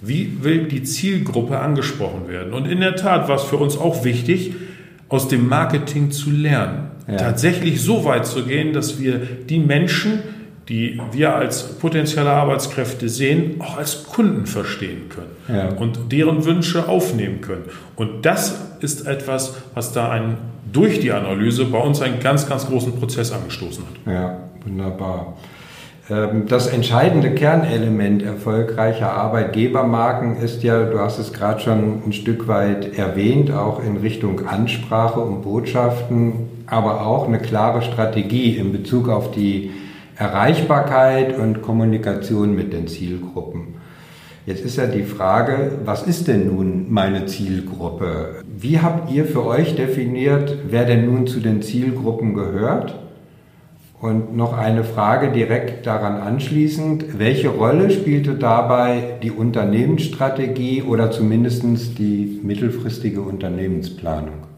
wie 0.01 0.43
will 0.43 0.65
die 0.65 0.83
Zielgruppe 0.83 1.59
angesprochen 1.59 2.27
werden? 2.27 2.53
Und 2.53 2.65
in 2.65 2.81
der 2.81 2.95
Tat 2.95 3.29
war 3.29 3.37
es 3.37 3.43
für 3.43 3.57
uns 3.57 3.77
auch 3.77 4.03
wichtig, 4.03 4.53
aus 5.09 5.27
dem 5.27 5.47
Marketing 5.47 6.11
zu 6.11 6.31
lernen. 6.31 6.91
Ja. 7.07 7.17
Tatsächlich 7.17 7.81
so 7.81 8.05
weit 8.05 8.25
zu 8.25 8.43
gehen, 8.43 8.73
dass 8.73 8.99
wir 8.99 9.19
die 9.49 9.59
Menschen, 9.59 10.19
die 10.69 11.01
wir 11.11 11.35
als 11.35 11.77
potenzielle 11.79 12.29
Arbeitskräfte 12.29 13.09
sehen, 13.09 13.59
auch 13.59 13.77
als 13.77 14.05
Kunden 14.05 14.45
verstehen 14.45 15.09
können 15.09 15.35
ja. 15.47 15.69
und 15.77 16.11
deren 16.11 16.45
Wünsche 16.45 16.87
aufnehmen 16.87 17.41
können. 17.41 17.65
Und 17.95 18.25
das 18.25 18.55
ist 18.79 19.05
etwas, 19.05 19.55
was 19.73 19.91
da 19.91 20.09
einen 20.09 20.37
durch 20.71 20.99
die 20.99 21.11
Analyse 21.11 21.65
bei 21.65 21.79
uns 21.79 22.01
einen 22.01 22.19
ganz, 22.19 22.47
ganz 22.47 22.65
großen 22.65 22.93
Prozess 22.97 23.31
angestoßen 23.31 23.83
hat. 23.83 24.13
Ja, 24.13 24.37
wunderbar. 24.65 25.37
Ähm, 26.09 26.47
das 26.47 26.67
entscheidende 26.67 27.31
Kernelement 27.31 28.23
erfolgreicher 28.23 29.11
Arbeitgebermarken 29.11 30.37
ist 30.37 30.63
ja, 30.63 30.83
du 30.83 30.99
hast 30.99 31.19
es 31.19 31.31
gerade 31.33 31.59
schon 31.59 32.03
ein 32.05 32.13
Stück 32.13 32.47
weit 32.47 32.97
erwähnt, 32.97 33.51
auch 33.51 33.83
in 33.83 33.97
Richtung 33.97 34.47
Ansprache 34.47 35.19
und 35.19 35.43
Botschaften, 35.43 36.49
aber 36.65 37.05
auch 37.05 37.27
eine 37.27 37.39
klare 37.39 37.81
Strategie 37.81 38.57
in 38.57 38.71
Bezug 38.71 39.09
auf 39.09 39.31
die 39.31 39.71
Erreichbarkeit 40.15 41.37
und 41.37 41.61
Kommunikation 41.61 42.55
mit 42.55 42.71
den 42.71 42.87
Zielgruppen. 42.87 43.75
Jetzt 44.45 44.63
ist 44.65 44.77
ja 44.77 44.85
die 44.87 45.03
Frage, 45.03 45.79
was 45.85 46.03
ist 46.03 46.27
denn 46.27 46.47
nun 46.47 46.91
meine 46.91 47.25
Zielgruppe? 47.25 48.41
Wie 48.45 48.79
habt 48.79 49.09
ihr 49.11 49.25
für 49.25 49.45
euch 49.45 49.75
definiert, 49.75 50.57
wer 50.69 50.85
denn 50.85 51.05
nun 51.05 51.27
zu 51.27 51.39
den 51.39 51.61
Zielgruppen 51.61 52.33
gehört? 52.33 52.99
Und 54.01 54.35
noch 54.35 54.57
eine 54.57 54.83
Frage 54.83 55.31
direkt 55.31 55.87
daran 55.87 56.17
anschließend. 56.17 57.17
Welche 57.17 57.47
Rolle 57.47 57.89
spielte 57.89 58.35
dabei 58.35 59.15
die 59.23 59.31
Unternehmensstrategie 59.31 60.83
oder 60.83 61.09
zumindest 61.09 61.63
die 61.97 62.41
mittelfristige 62.43 63.21
Unternehmensplanung? 63.21 64.52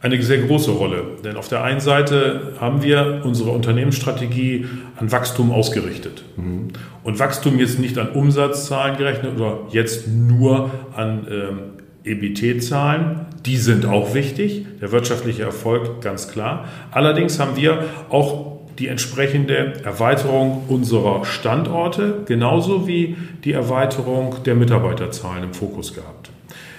Eine 0.00 0.22
sehr 0.22 0.38
große 0.38 0.70
Rolle, 0.70 1.02
denn 1.24 1.36
auf 1.36 1.48
der 1.48 1.64
einen 1.64 1.80
Seite 1.80 2.52
haben 2.60 2.82
wir 2.82 3.22
unsere 3.24 3.50
Unternehmensstrategie 3.50 4.66
an 4.96 5.10
Wachstum 5.10 5.50
ausgerichtet. 5.50 6.22
Mhm. 6.36 6.68
Und 7.02 7.18
Wachstum 7.18 7.58
jetzt 7.58 7.80
nicht 7.80 7.98
an 7.98 8.10
Umsatzzahlen 8.10 8.96
gerechnet 8.96 9.34
oder 9.36 9.58
jetzt 9.70 10.06
nur 10.06 10.70
an 10.94 11.26
ähm, 11.28 11.58
EBT-Zahlen, 12.04 13.26
die 13.44 13.56
sind 13.56 13.86
auch 13.86 14.14
wichtig, 14.14 14.66
der 14.80 14.92
wirtschaftliche 14.92 15.42
Erfolg 15.42 16.00
ganz 16.00 16.28
klar. 16.28 16.66
Allerdings 16.92 17.40
haben 17.40 17.56
wir 17.56 17.84
auch 18.08 18.58
die 18.78 18.86
entsprechende 18.86 19.82
Erweiterung 19.84 20.62
unserer 20.68 21.24
Standorte, 21.24 22.22
genauso 22.26 22.86
wie 22.86 23.16
die 23.42 23.52
Erweiterung 23.52 24.36
der 24.44 24.54
Mitarbeiterzahlen 24.54 25.42
im 25.42 25.54
Fokus 25.54 25.92
gehabt. 25.94 26.30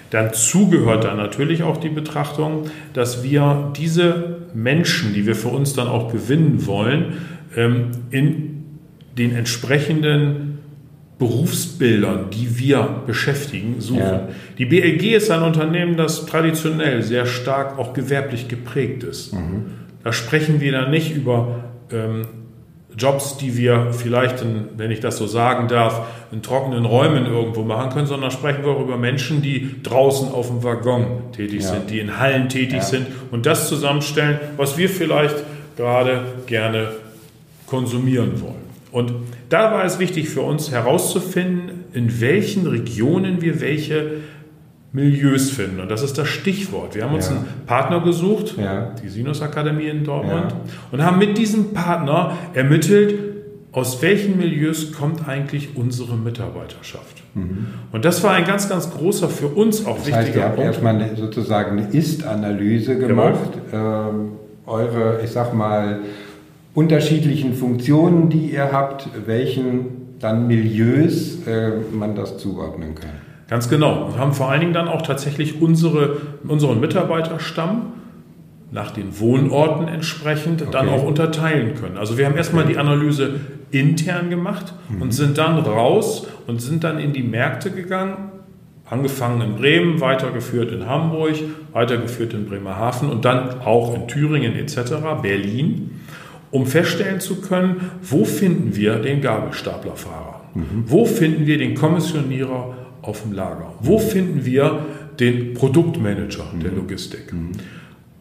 Dazu 0.09 0.69
gehört 0.69 1.03
dann 1.03 1.17
natürlich 1.17 1.63
auch 1.63 1.77
die 1.77 1.89
Betrachtung, 1.89 2.65
dass 2.93 3.23
wir 3.23 3.71
diese 3.77 4.37
Menschen, 4.53 5.13
die 5.13 5.25
wir 5.25 5.35
für 5.35 5.49
uns 5.49 5.73
dann 5.73 5.87
auch 5.87 6.11
gewinnen 6.11 6.65
wollen, 6.65 7.17
ähm, 7.55 7.91
in 8.09 8.63
den 9.17 9.35
entsprechenden 9.35 10.59
Berufsbildern, 11.19 12.29
die 12.31 12.57
wir 12.57 13.03
beschäftigen, 13.05 13.81
suchen. 13.81 13.99
Ja. 13.99 14.29
Die 14.57 14.65
BLG 14.65 15.15
ist 15.15 15.29
ein 15.29 15.43
Unternehmen, 15.43 15.97
das 15.97 16.25
traditionell 16.25 17.03
sehr 17.03 17.25
stark 17.25 17.77
auch 17.77 17.93
gewerblich 17.93 18.47
geprägt 18.47 19.03
ist. 19.03 19.33
Mhm. 19.33 19.65
Da 20.03 20.13
sprechen 20.13 20.61
wir 20.61 20.71
dann 20.71 20.91
nicht 20.91 21.13
über 21.13 21.65
ähm, 21.91 22.21
Jobs, 22.97 23.37
die 23.37 23.55
wir 23.55 23.93
vielleicht, 23.93 24.41
in, 24.41 24.69
wenn 24.77 24.91
ich 24.91 24.99
das 24.99 25.17
so 25.17 25.27
sagen 25.27 25.67
darf, 25.67 26.07
in 26.31 26.41
trockenen 26.41 26.85
Räumen 26.85 27.25
irgendwo 27.25 27.63
machen 27.63 27.91
können, 27.91 28.07
sondern 28.07 28.31
sprechen 28.31 28.63
wir 28.63 28.71
auch 28.71 28.81
über 28.81 28.97
Menschen, 28.97 29.41
die 29.41 29.81
draußen 29.83 30.31
auf 30.31 30.47
dem 30.47 30.63
Waggon 30.63 31.31
tätig 31.31 31.61
ja. 31.63 31.69
sind, 31.69 31.89
die 31.89 31.99
in 31.99 32.19
Hallen 32.19 32.49
tätig 32.49 32.77
ja. 32.77 32.81
sind 32.81 33.07
und 33.31 33.45
das 33.45 33.69
zusammenstellen, 33.69 34.39
was 34.57 34.77
wir 34.77 34.89
vielleicht 34.89 35.35
gerade 35.77 36.21
gerne 36.47 36.89
konsumieren 37.67 38.41
wollen. 38.41 38.69
Und 38.91 39.13
da 39.49 39.71
war 39.71 39.85
es 39.85 39.99
wichtig 39.99 40.29
für 40.29 40.41
uns 40.41 40.71
herauszufinden, 40.71 41.83
in 41.93 42.19
welchen 42.21 42.65
Regionen 42.67 43.41
wir 43.41 43.61
welche 43.61 44.17
Milieus 44.91 45.51
finden. 45.51 45.79
Und 45.79 45.91
das 45.91 46.01
ist 46.01 46.17
das 46.17 46.27
Stichwort. 46.27 46.95
Wir 46.95 47.03
haben 47.03 47.13
uns 47.13 47.29
ja. 47.29 47.35
einen 47.35 47.45
Partner 47.67 48.01
gesucht, 48.01 48.55
ja. 48.57 48.91
die 49.01 49.09
Sinus 49.09 49.41
Akademie 49.41 49.87
in 49.87 50.03
Dortmund, 50.03 50.51
ja. 50.51 50.57
und 50.91 51.05
haben 51.05 51.19
mit 51.19 51.37
diesem 51.37 51.73
Partner 51.73 52.37
ermittelt, 52.53 53.15
aus 53.71 54.01
welchen 54.01 54.37
Milieus 54.37 54.91
kommt 54.91 55.27
eigentlich 55.27 55.75
unsere 55.75 56.15
Mitarbeiterschaft. 56.17 57.21
Mhm. 57.35 57.67
Und 57.91 58.03
das 58.03 58.23
war 58.23 58.33
ein 58.33 58.45
ganz, 58.45 58.67
ganz 58.67 58.89
großer 58.89 59.29
für 59.29 59.47
uns 59.47 59.85
auch 59.85 59.97
das 59.97 60.07
wichtiger 60.07 60.17
heißt, 60.17 60.35
ihr 60.35 60.43
habt 60.43 60.55
Punkt. 60.55 60.71
erstmal 60.71 61.15
sozusagen 61.15 61.77
eine 61.77 61.89
Ist-Analyse 61.89 62.97
gemacht. 62.97 63.51
Ähm, 63.71 64.31
eure, 64.65 65.19
ich 65.23 65.29
sag 65.29 65.53
mal, 65.53 65.99
unterschiedlichen 66.73 67.53
Funktionen, 67.53 68.29
die 68.29 68.51
ihr 68.51 68.71
habt, 68.71 69.07
welchen 69.27 70.17
dann 70.19 70.47
Milieus 70.47 71.45
äh, 71.47 71.71
man 71.91 72.15
das 72.15 72.37
zuordnen 72.37 72.95
kann. 72.95 73.09
Ganz 73.49 73.67
genau. 73.67 74.05
Und 74.05 74.17
haben 74.17 74.33
vor 74.33 74.51
allen 74.51 74.61
Dingen 74.61 74.73
dann 74.73 74.87
auch 74.87 75.01
tatsächlich 75.01 75.61
unsere, 75.61 76.17
unseren 76.47 76.79
Mitarbeiterstamm 76.79 77.93
nach 78.71 78.91
den 78.91 79.19
Wohnorten 79.19 79.87
entsprechend 79.87 80.61
okay. 80.61 80.71
dann 80.71 80.89
auch 80.89 81.03
unterteilen 81.03 81.73
können. 81.73 81.97
Also 81.97 82.17
wir 82.17 82.27
haben 82.27 82.37
erstmal 82.37 82.65
die 82.65 82.77
Analyse 82.77 83.39
intern 83.71 84.29
gemacht 84.29 84.73
mhm. 84.89 85.01
und 85.01 85.11
sind 85.13 85.39
dann 85.39 85.57
raus 85.57 86.27
und 86.45 86.61
sind 86.61 86.83
dann 86.83 86.99
in 86.99 87.11
die 87.13 87.23
Märkte 87.23 87.71
gegangen, 87.71 88.31
angefangen 88.87 89.41
in 89.41 89.55
Bremen, 89.55 89.99
weitergeführt 89.99 90.71
in 90.71 90.85
Hamburg, 90.85 91.35
weitergeführt 91.73 92.33
in 92.33 92.45
Bremerhaven 92.45 93.09
und 93.09 93.25
dann 93.25 93.61
auch 93.61 93.95
in 93.95 94.07
Thüringen 94.07 94.55
etc., 94.55 94.93
Berlin, 95.23 96.01
um 96.51 96.67
feststellen 96.67 97.19
zu 97.19 97.41
können, 97.41 97.91
wo 98.01 98.25
finden 98.25 98.75
wir 98.75 98.95
den 98.95 99.21
Gabelstaplerfahrer, 99.21 100.41
mhm. 100.53 100.83
wo 100.85 101.05
finden 101.05 101.47
wir 101.47 101.57
den 101.57 101.73
Kommissionierer 101.73 102.75
auf 103.01 103.23
dem 103.23 103.33
Lager. 103.33 103.73
Wo 103.79 103.99
finden 103.99 104.45
wir 104.45 104.85
den 105.19 105.53
Produktmanager 105.53 106.45
der 106.61 106.71
mhm. 106.71 106.77
Logistik? 106.77 107.33
Mhm. 107.33 107.51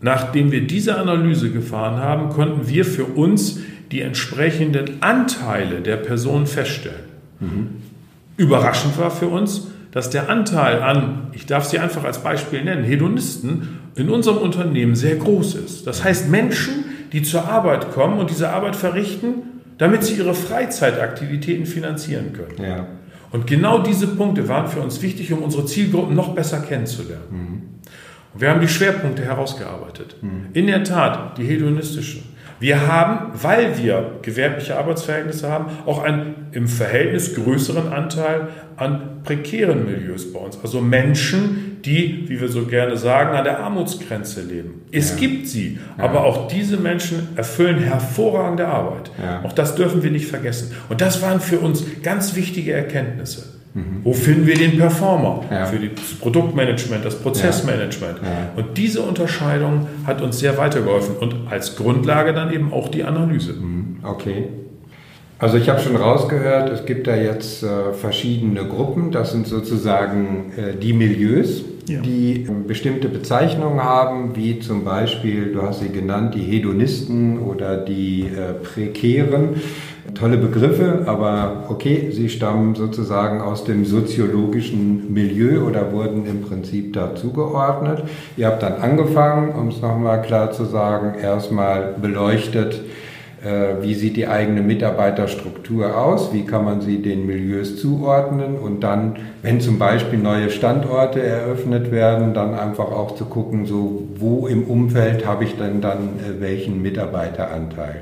Nachdem 0.00 0.52
wir 0.52 0.66
diese 0.66 0.96
Analyse 0.96 1.50
gefahren 1.50 1.96
haben, 1.96 2.28
konnten 2.28 2.68
wir 2.68 2.84
für 2.84 3.04
uns 3.04 3.60
die 3.90 4.00
entsprechenden 4.00 5.02
Anteile 5.02 5.80
der 5.80 5.96
Person 5.96 6.46
feststellen. 6.46 7.06
Mhm. 7.40 7.68
Überraschend 8.36 8.98
war 8.98 9.10
für 9.10 9.28
uns, 9.28 9.68
dass 9.90 10.10
der 10.10 10.28
Anteil 10.28 10.82
an, 10.82 11.28
ich 11.32 11.46
darf 11.46 11.64
sie 11.64 11.78
einfach 11.78 12.04
als 12.04 12.22
Beispiel 12.22 12.62
nennen, 12.62 12.84
Hedonisten 12.84 13.80
in 13.96 14.10
unserem 14.10 14.38
Unternehmen 14.38 14.94
sehr 14.94 15.16
groß 15.16 15.56
ist. 15.56 15.86
Das 15.86 16.04
heißt 16.04 16.28
Menschen, 16.28 16.84
die 17.12 17.22
zur 17.22 17.48
Arbeit 17.48 17.90
kommen 17.92 18.18
und 18.18 18.30
diese 18.30 18.50
Arbeit 18.50 18.76
verrichten, 18.76 19.34
damit 19.78 20.04
sie 20.04 20.14
ihre 20.14 20.34
Freizeitaktivitäten 20.34 21.66
finanzieren 21.66 22.32
können. 22.32 22.62
Ja. 22.62 22.86
Und 23.30 23.46
genau 23.46 23.80
diese 23.80 24.06
Punkte 24.06 24.48
waren 24.48 24.68
für 24.68 24.80
uns 24.80 25.02
wichtig, 25.02 25.32
um 25.32 25.42
unsere 25.42 25.66
Zielgruppen 25.66 26.14
noch 26.14 26.34
besser 26.34 26.60
kennenzulernen. 26.60 27.24
Mhm. 27.30 27.62
Und 28.34 28.40
wir 28.40 28.50
haben 28.50 28.60
die 28.60 28.68
Schwerpunkte 28.68 29.24
herausgearbeitet. 29.24 30.16
Mhm. 30.22 30.46
In 30.52 30.66
der 30.66 30.84
Tat, 30.84 31.38
die 31.38 31.44
hedonistische. 31.44 32.20
Wir 32.60 32.86
haben, 32.88 33.32
weil 33.40 33.78
wir 33.78 34.18
gewerbliche 34.22 34.76
Arbeitsverhältnisse 34.76 35.48
haben, 35.48 35.66
auch 35.86 36.02
einen 36.02 36.48
im 36.52 36.66
Verhältnis 36.66 37.34
größeren 37.34 37.92
Anteil 37.92 38.48
an 38.76 39.22
prekären 39.24 39.84
Milieus 39.84 40.32
bei 40.32 40.40
uns. 40.40 40.58
Also 40.62 40.80
Menschen, 40.80 41.78
die, 41.84 42.24
wie 42.28 42.40
wir 42.40 42.48
so 42.48 42.66
gerne 42.66 42.96
sagen, 42.96 43.36
an 43.36 43.44
der 43.44 43.60
Armutsgrenze 43.60 44.42
leben. 44.42 44.82
Es 44.90 45.10
ja. 45.10 45.16
gibt 45.16 45.46
sie, 45.46 45.78
ja. 45.96 46.04
aber 46.04 46.24
auch 46.24 46.48
diese 46.48 46.76
Menschen 46.76 47.28
erfüllen 47.36 47.78
hervorragende 47.78 48.66
Arbeit. 48.66 49.10
Ja. 49.22 49.42
Auch 49.44 49.52
das 49.52 49.76
dürfen 49.76 50.02
wir 50.02 50.10
nicht 50.10 50.26
vergessen. 50.26 50.74
Und 50.88 51.00
das 51.00 51.22
waren 51.22 51.40
für 51.40 51.60
uns 51.60 51.84
ganz 52.02 52.34
wichtige 52.34 52.72
Erkenntnisse. 52.72 53.57
Mhm. 53.78 54.04
Wo 54.04 54.12
finden 54.12 54.46
wir 54.46 54.56
den 54.56 54.76
Performer? 54.78 55.44
Für 55.70 55.78
das 55.78 56.14
Produktmanagement, 56.20 57.04
das 57.04 57.16
Prozessmanagement. 57.16 58.18
Und 58.56 58.76
diese 58.76 59.02
Unterscheidung 59.02 59.86
hat 60.06 60.20
uns 60.20 60.38
sehr 60.38 60.56
weitergeholfen 60.58 61.16
und 61.16 61.34
als 61.50 61.76
Grundlage 61.76 62.32
dann 62.32 62.52
eben 62.52 62.72
auch 62.72 62.88
die 62.88 63.04
Analyse. 63.04 63.52
Mhm. 63.52 63.98
Okay. 64.02 64.48
Also 65.40 65.56
ich 65.56 65.68
habe 65.68 65.80
schon 65.80 65.94
rausgehört, 65.94 66.68
es 66.70 66.84
gibt 66.84 67.06
da 67.06 67.14
jetzt 67.14 67.62
äh, 67.62 67.92
verschiedene 67.92 68.64
Gruppen. 68.64 69.12
Das 69.12 69.30
sind 69.30 69.46
sozusagen 69.46 70.52
äh, 70.56 70.74
die 70.76 70.92
Milieus, 70.92 71.62
ja. 71.86 72.00
die 72.00 72.42
äh, 72.42 72.48
bestimmte 72.66 73.08
Bezeichnungen 73.08 73.80
haben, 73.80 74.34
wie 74.34 74.58
zum 74.58 74.84
Beispiel, 74.84 75.52
du 75.52 75.62
hast 75.62 75.78
sie 75.78 75.90
genannt, 75.90 76.34
die 76.34 76.42
Hedonisten 76.42 77.38
oder 77.38 77.76
die 77.76 78.28
Prekären. 78.64 79.60
Tolle 80.14 80.36
Begriffe, 80.36 81.04
aber 81.06 81.64
okay, 81.68 82.10
sie 82.10 82.28
stammen 82.28 82.74
sozusagen 82.74 83.40
aus 83.40 83.64
dem 83.64 83.84
soziologischen 83.84 85.12
Milieu 85.12 85.64
oder 85.66 85.92
wurden 85.92 86.26
im 86.26 86.42
Prinzip 86.42 86.92
da 86.92 87.14
zugeordnet. 87.14 88.02
Ihr 88.36 88.46
habt 88.46 88.62
dann 88.62 88.74
angefangen, 88.74 89.52
um 89.52 89.68
es 89.68 89.80
nochmal 89.80 90.22
klar 90.22 90.50
zu 90.50 90.64
sagen, 90.64 91.18
erstmal 91.18 91.94
beleuchtet, 92.00 92.80
äh, 93.44 93.82
wie 93.82 93.94
sieht 93.94 94.16
die 94.16 94.26
eigene 94.26 94.62
Mitarbeiterstruktur 94.62 95.96
aus, 95.96 96.32
wie 96.32 96.44
kann 96.44 96.64
man 96.64 96.80
sie 96.80 97.00
den 97.00 97.24
Milieus 97.26 97.80
zuordnen 97.80 98.56
und 98.56 98.80
dann, 98.80 99.16
wenn 99.42 99.60
zum 99.60 99.78
Beispiel 99.78 100.18
neue 100.18 100.50
Standorte 100.50 101.22
eröffnet 101.22 101.92
werden, 101.92 102.34
dann 102.34 102.54
einfach 102.54 102.90
auch 102.90 103.14
zu 103.14 103.26
gucken, 103.26 103.66
so 103.66 104.08
wo 104.16 104.48
im 104.48 104.64
Umfeld 104.64 105.24
habe 105.24 105.44
ich 105.44 105.56
denn 105.56 105.80
dann 105.80 106.18
äh, 106.18 106.40
welchen 106.40 106.82
Mitarbeiteranteil. 106.82 108.00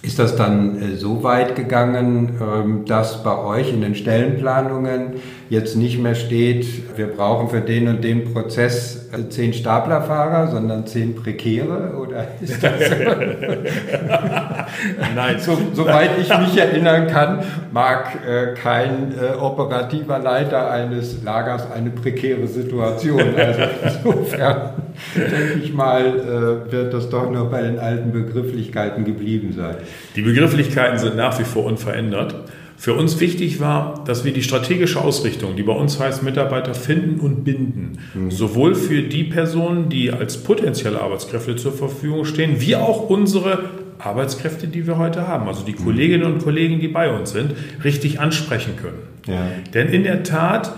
Ist 0.00 0.18
das 0.18 0.36
dann 0.36 0.80
äh, 0.80 0.96
so 0.96 1.22
weit 1.24 1.56
gegangen, 1.56 2.38
ähm, 2.40 2.84
dass 2.84 3.24
bei 3.24 3.36
euch 3.36 3.72
in 3.72 3.80
den 3.80 3.94
Stellenplanungen 3.96 5.14
jetzt 5.50 5.76
nicht 5.76 5.98
mehr 5.98 6.14
steht, 6.14 6.66
wir 6.96 7.06
brauchen 7.06 7.48
für 7.48 7.60
den 7.60 7.88
und 7.88 8.04
den 8.04 8.32
Prozess 8.32 9.08
äh, 9.12 9.28
zehn 9.30 9.54
Staplerfahrer, 9.54 10.50
sondern 10.50 10.86
zehn 10.86 11.14
Prekäre? 11.14 11.96
Oder 11.96 12.26
ist 12.40 12.62
das 12.62 12.88
so? 12.88 12.94
Nein. 15.14 15.40
So, 15.40 15.56
soweit 15.72 16.10
ich 16.20 16.28
mich 16.38 16.58
erinnern 16.58 17.06
kann, 17.06 17.42
mag 17.72 18.18
äh, 18.26 18.54
kein 18.54 19.12
äh, 19.12 19.36
operativer 19.36 20.18
Leiter 20.18 20.70
eines 20.70 21.22
Lagers 21.22 21.70
eine 21.70 21.90
prekäre 21.90 22.46
Situation. 22.46 23.22
Also 23.38 24.10
insofern 24.10 24.72
denke 25.14 25.60
ich 25.62 25.72
mal, 25.72 26.04
äh, 26.04 26.72
wird 26.72 26.92
das 26.92 27.08
doch 27.08 27.30
nur 27.30 27.50
bei 27.50 27.62
den 27.62 27.78
alten 27.78 28.12
Begrifflichkeiten 28.12 29.04
geblieben 29.04 29.54
sein. 29.56 29.76
Die 30.16 30.22
Begrifflichkeiten 30.22 30.98
sind 30.98 31.16
nach 31.16 31.38
wie 31.38 31.44
vor 31.44 31.64
unverändert. 31.64 32.34
Für 32.80 32.94
uns 32.94 33.18
wichtig 33.18 33.58
war, 33.58 34.04
dass 34.06 34.24
wir 34.24 34.32
die 34.32 34.44
strategische 34.44 35.00
Ausrichtung, 35.00 35.56
die 35.56 35.64
bei 35.64 35.72
uns 35.72 35.98
heißt 35.98 36.22
Mitarbeiter 36.22 36.74
finden 36.74 37.18
und 37.18 37.42
binden, 37.42 37.98
mhm. 38.14 38.30
sowohl 38.30 38.76
für 38.76 39.02
die 39.02 39.24
Personen, 39.24 39.88
die 39.88 40.12
als 40.12 40.44
potenzielle 40.44 41.00
Arbeitskräfte 41.00 41.56
zur 41.56 41.72
Verfügung 41.72 42.24
stehen, 42.24 42.60
wie 42.60 42.76
auch 42.76 43.10
unsere 43.10 43.64
Arbeitskräfte, 43.98 44.68
die 44.68 44.86
wir 44.86 44.96
heute 44.96 45.26
haben, 45.26 45.48
also 45.48 45.64
die 45.64 45.72
mhm. 45.72 45.84
Kolleginnen 45.84 46.32
und 46.32 46.44
Kollegen, 46.44 46.78
die 46.78 46.86
bei 46.86 47.12
uns 47.12 47.32
sind, 47.32 47.52
richtig 47.82 48.20
ansprechen 48.20 48.76
können. 48.76 49.02
Ja. 49.26 49.48
Denn 49.74 49.88
in 49.88 50.04
der 50.04 50.22
Tat 50.22 50.72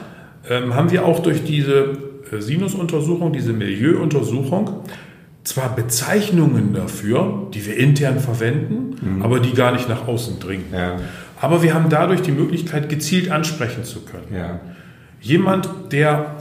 ähm, 0.49 0.75
haben 0.75 0.90
wir 0.90 1.04
auch 1.04 1.21
durch 1.21 1.45
diese 1.45 1.99
äh, 2.33 2.40
Sinusuntersuchung, 2.40 3.35
diese 3.35 3.52
Milieuuntersuchung, 3.52 4.85
zwar 5.45 5.75
Bezeichnungen 5.75 6.73
dafür, 6.73 7.49
die 7.52 7.66
wir 7.66 7.76
intern 7.76 8.21
verwenden, 8.21 8.97
mhm. 9.00 9.23
aber 9.23 9.40
die 9.40 9.52
gar 9.52 9.73
nicht 9.73 9.88
nach 9.88 10.09
außen 10.09 10.38
dringen. 10.38 10.66
Ja. 10.73 10.97
Aber 11.40 11.62
wir 11.62 11.75
haben 11.75 11.88
dadurch 11.88 12.20
die 12.23 12.32
Möglichkeit, 12.32 12.88
gezielt 12.88 13.30
ansprechen 13.30 13.85
zu 13.85 14.00
können. 14.02 14.35
Ja. 14.35 14.61
Jemand, 15.20 15.68
der 15.90 16.37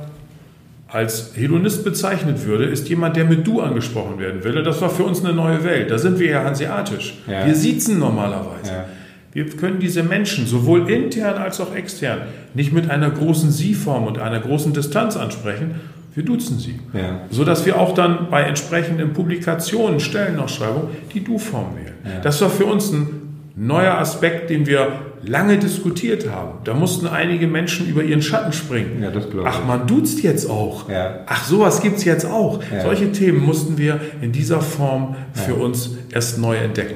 als 0.88 1.32
Hedonist 1.36 1.84
bezeichnet 1.84 2.46
würde, 2.46 2.66
ist 2.66 2.90
jemand, 2.90 3.16
der 3.16 3.26
mit 3.26 3.46
Du 3.46 3.62
angesprochen 3.62 4.20
werden 4.20 4.44
will. 4.44 4.58
Und 4.58 4.66
das 4.66 4.82
war 4.82 4.90
für 4.90 5.04
uns 5.04 5.24
eine 5.24 5.34
neue 5.34 5.64
Welt. 5.64 5.92
Da 5.92 5.98
sind 5.98 6.20
wir 6.20 6.30
ja 6.30 6.44
hanseatisch. 6.44 7.20
Ja. 7.28 7.46
Wir 7.46 7.56
siezen 7.56 8.00
normalerweise. 8.00 8.72
Ja. 8.72 8.86
Wir 9.32 9.48
können 9.50 9.80
diese 9.80 10.02
Menschen 10.04 10.48
sowohl 10.48 10.90
intern 10.90 11.38
als 11.38 11.62
auch 11.62 11.76
extern 11.76 12.20
nicht 12.56 12.74
mit 12.74 12.90
einer 12.90 13.12
großen 13.12 13.52
Sie-Form 13.52 14.08
und 14.08 14.18
einer 14.18 14.40
großen 14.40 14.74
Distanz 14.74 15.16
ansprechen. 15.16 15.76
Wir 16.16 16.26
duzen 16.26 16.58
sie. 16.58 16.80
Ja. 16.92 17.22
Sodass 17.30 17.66
wir 17.68 17.80
auch 17.80 17.94
dann 17.94 18.30
bei 18.32 18.42
entsprechenden 18.42 19.14
Publikationen, 19.14 20.00
Stellenausschreibungen 20.00 20.90
die 21.14 21.24
Du-Form 21.24 21.76
wählen. 21.76 21.94
Ja. 22.04 22.22
Das 22.22 22.42
war 22.42 22.50
für 22.50 22.66
uns 22.66 22.92
ein 22.92 23.19
neuer 23.60 23.98
Aspekt, 23.98 24.50
den 24.50 24.66
wir 24.66 24.88
lange 25.22 25.58
diskutiert 25.58 26.30
haben. 26.32 26.60
Da 26.64 26.74
mussten 26.74 27.08
einige 27.08 27.46
Menschen 27.48 27.88
über 27.90 28.04
ihren 28.04 28.22
Schatten 28.22 28.54
springen. 28.54 29.04
Ja, 29.04 29.12
das 29.12 29.30
glaube 29.30 29.50
ich. 29.50 29.56
Ach, 29.56 29.66
man 29.66 29.86
duzt 29.86 30.24
jetzt 30.24 30.50
auch. 30.50 30.90
Ja. 30.90 31.20
Ach, 31.26 31.44
sowas 31.44 31.82
gibt 31.82 31.98
es 31.98 32.06
jetzt 32.06 32.26
auch. 32.26 32.62
Ja. 32.74 32.82
Solche 32.82 33.12
Themen 33.12 33.46
mussten 33.46 33.78
wir 33.78 34.00
in 34.22 34.32
dieser 34.32 34.62
Form 34.62 35.16
für 35.34 35.56
uns 35.56 35.98
erst 36.12 36.40
neu 36.40 36.56
entdecken. 36.56 36.96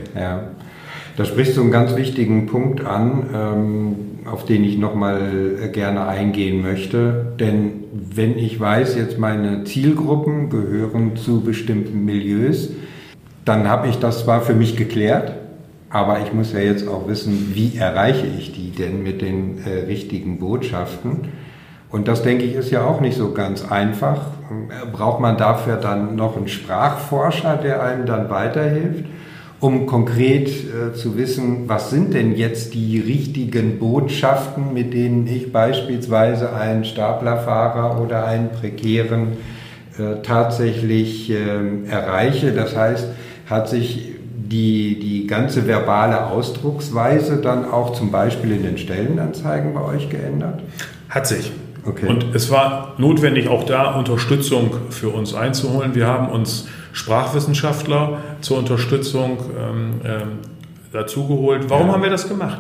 Da 1.16 1.26
sprichst 1.26 1.58
du 1.58 1.62
einen 1.62 1.72
ganz 1.72 1.96
wichtigen 1.96 2.48
Punkt 2.48 2.84
an, 2.84 3.30
ähm, 3.36 3.96
auf 4.26 4.46
den 4.46 4.64
ich 4.64 4.80
nochmal 4.80 5.70
gerne 5.72 6.08
eingehen 6.08 6.64
möchte. 6.64 7.34
Denn 7.40 7.84
wenn 7.92 8.38
ich 8.38 8.60
weiß, 8.60 8.96
jetzt 8.96 9.20
meine 9.20 9.66
Zielgruppen 9.66 10.50
gehören 10.50 11.18
zu 11.18 11.42
bestimmten 11.42 12.06
Milieus, 12.06 12.70
dann 13.46 13.68
habe 13.68 13.90
ich 13.90 13.98
das 14.00 14.24
zwar 14.24 14.42
für 14.42 14.54
mich 14.54 14.76
geklärt, 14.78 15.34
aber 15.94 16.22
ich 16.22 16.34
muss 16.34 16.52
ja 16.54 16.60
jetzt 16.60 16.88
auch 16.88 17.08
wissen, 17.08 17.52
wie 17.54 17.78
erreiche 17.78 18.26
ich 18.26 18.52
die 18.52 18.72
denn 18.72 19.04
mit 19.04 19.22
den 19.22 19.60
äh, 19.64 19.86
richtigen 19.86 20.40
Botschaften? 20.40 21.28
Und 21.92 22.08
das, 22.08 22.24
denke 22.24 22.46
ich, 22.46 22.56
ist 22.56 22.72
ja 22.72 22.84
auch 22.84 23.00
nicht 23.00 23.16
so 23.16 23.32
ganz 23.34 23.64
einfach. 23.70 24.22
Braucht 24.92 25.20
man 25.20 25.38
dafür 25.38 25.76
dann 25.76 26.16
noch 26.16 26.36
einen 26.36 26.48
Sprachforscher, 26.48 27.58
der 27.58 27.84
einem 27.84 28.08
dann 28.08 28.32
weiterhilft, 28.32 29.06
um 29.60 29.86
konkret 29.86 30.50
äh, 30.50 30.96
zu 30.96 31.16
wissen, 31.16 31.70
was 31.70 31.92
sind 31.92 32.16
denn 32.16 32.36
jetzt 32.36 32.74
die 32.74 33.00
richtigen 33.00 33.78
Botschaften, 33.78 34.74
mit 34.74 34.96
denen 34.96 35.28
ich 35.28 35.54
beispielsweise 35.54 36.56
einen 36.56 36.86
Staplerfahrer 36.86 38.02
oder 38.02 38.26
einen 38.26 38.50
prekären 38.50 39.34
äh, 40.00 40.24
tatsächlich 40.24 41.30
ähm, 41.30 41.86
erreiche. 41.86 42.52
Das 42.52 42.76
heißt, 42.76 43.10
hat 43.48 43.70
sich 43.70 44.13
die, 44.50 45.00
die 45.00 45.28
ganze 45.28 45.68
verbale 45.68 46.28
Ausdrucksweise 46.28 47.38
dann 47.38 47.70
auch 47.70 47.94
zum 47.94 48.12
Beispiel 48.12 48.52
in 48.52 48.64
den 48.64 48.78
Stellenanzeigen 48.78 49.74
bei 49.74 49.82
euch 49.82 50.10
geändert? 50.10 50.62
Hat 51.10 51.28
sich. 51.28 51.52
Okay. 51.86 52.08
Und 52.08 52.34
es 52.34 52.50
war 52.50 52.94
notwendig, 52.98 53.50
auch 53.50 53.66
da 53.66 53.96
Unterstützung 53.96 54.72
für 54.90 55.10
uns 55.10 55.34
einzuholen. 55.34 55.96
Wir 55.96 56.08
haben 56.08 56.30
uns 56.30 56.68
Sprachwissenschaftler 56.94 58.20
zur 58.42 58.58
Unterstützung 58.58 59.38
ähm, 59.60 60.02
ähm, 60.06 60.22
dazugeholt. 60.94 61.70
Warum 61.70 61.88
ja. 61.88 61.94
haben 61.94 62.04
wir 62.04 62.10
das 62.10 62.30
gemacht? 62.30 62.60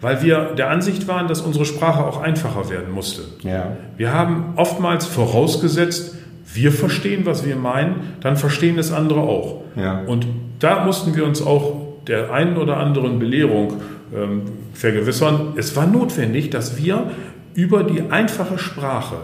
Weil 0.00 0.22
wir 0.22 0.54
der 0.56 0.70
Ansicht 0.70 1.08
waren, 1.08 1.28
dass 1.28 1.40
unsere 1.40 1.64
Sprache 1.64 2.04
auch 2.04 2.20
einfacher 2.20 2.68
werden 2.70 2.92
musste. 2.92 3.22
Ja. 3.42 3.76
Wir 3.96 4.12
haben 4.12 4.52
oftmals 4.56 5.06
vorausgesetzt, 5.06 6.16
wir 6.54 6.72
verstehen, 6.72 7.24
was 7.24 7.46
wir 7.46 7.56
meinen, 7.56 8.14
dann 8.20 8.36
verstehen 8.36 8.78
es 8.78 8.92
andere 8.92 9.20
auch. 9.20 9.62
Ja. 9.76 10.02
Und 10.06 10.26
da 10.62 10.84
mussten 10.84 11.16
wir 11.16 11.24
uns 11.24 11.42
auch 11.42 11.82
der 12.06 12.32
einen 12.32 12.56
oder 12.56 12.76
anderen 12.76 13.18
Belehrung 13.18 13.80
ähm, 14.14 14.42
vergewissern. 14.74 15.54
Es 15.56 15.74
war 15.76 15.86
notwendig, 15.86 16.50
dass 16.50 16.82
wir 16.82 17.10
über 17.54 17.84
die 17.84 18.10
einfache 18.10 18.58
Sprache 18.58 19.16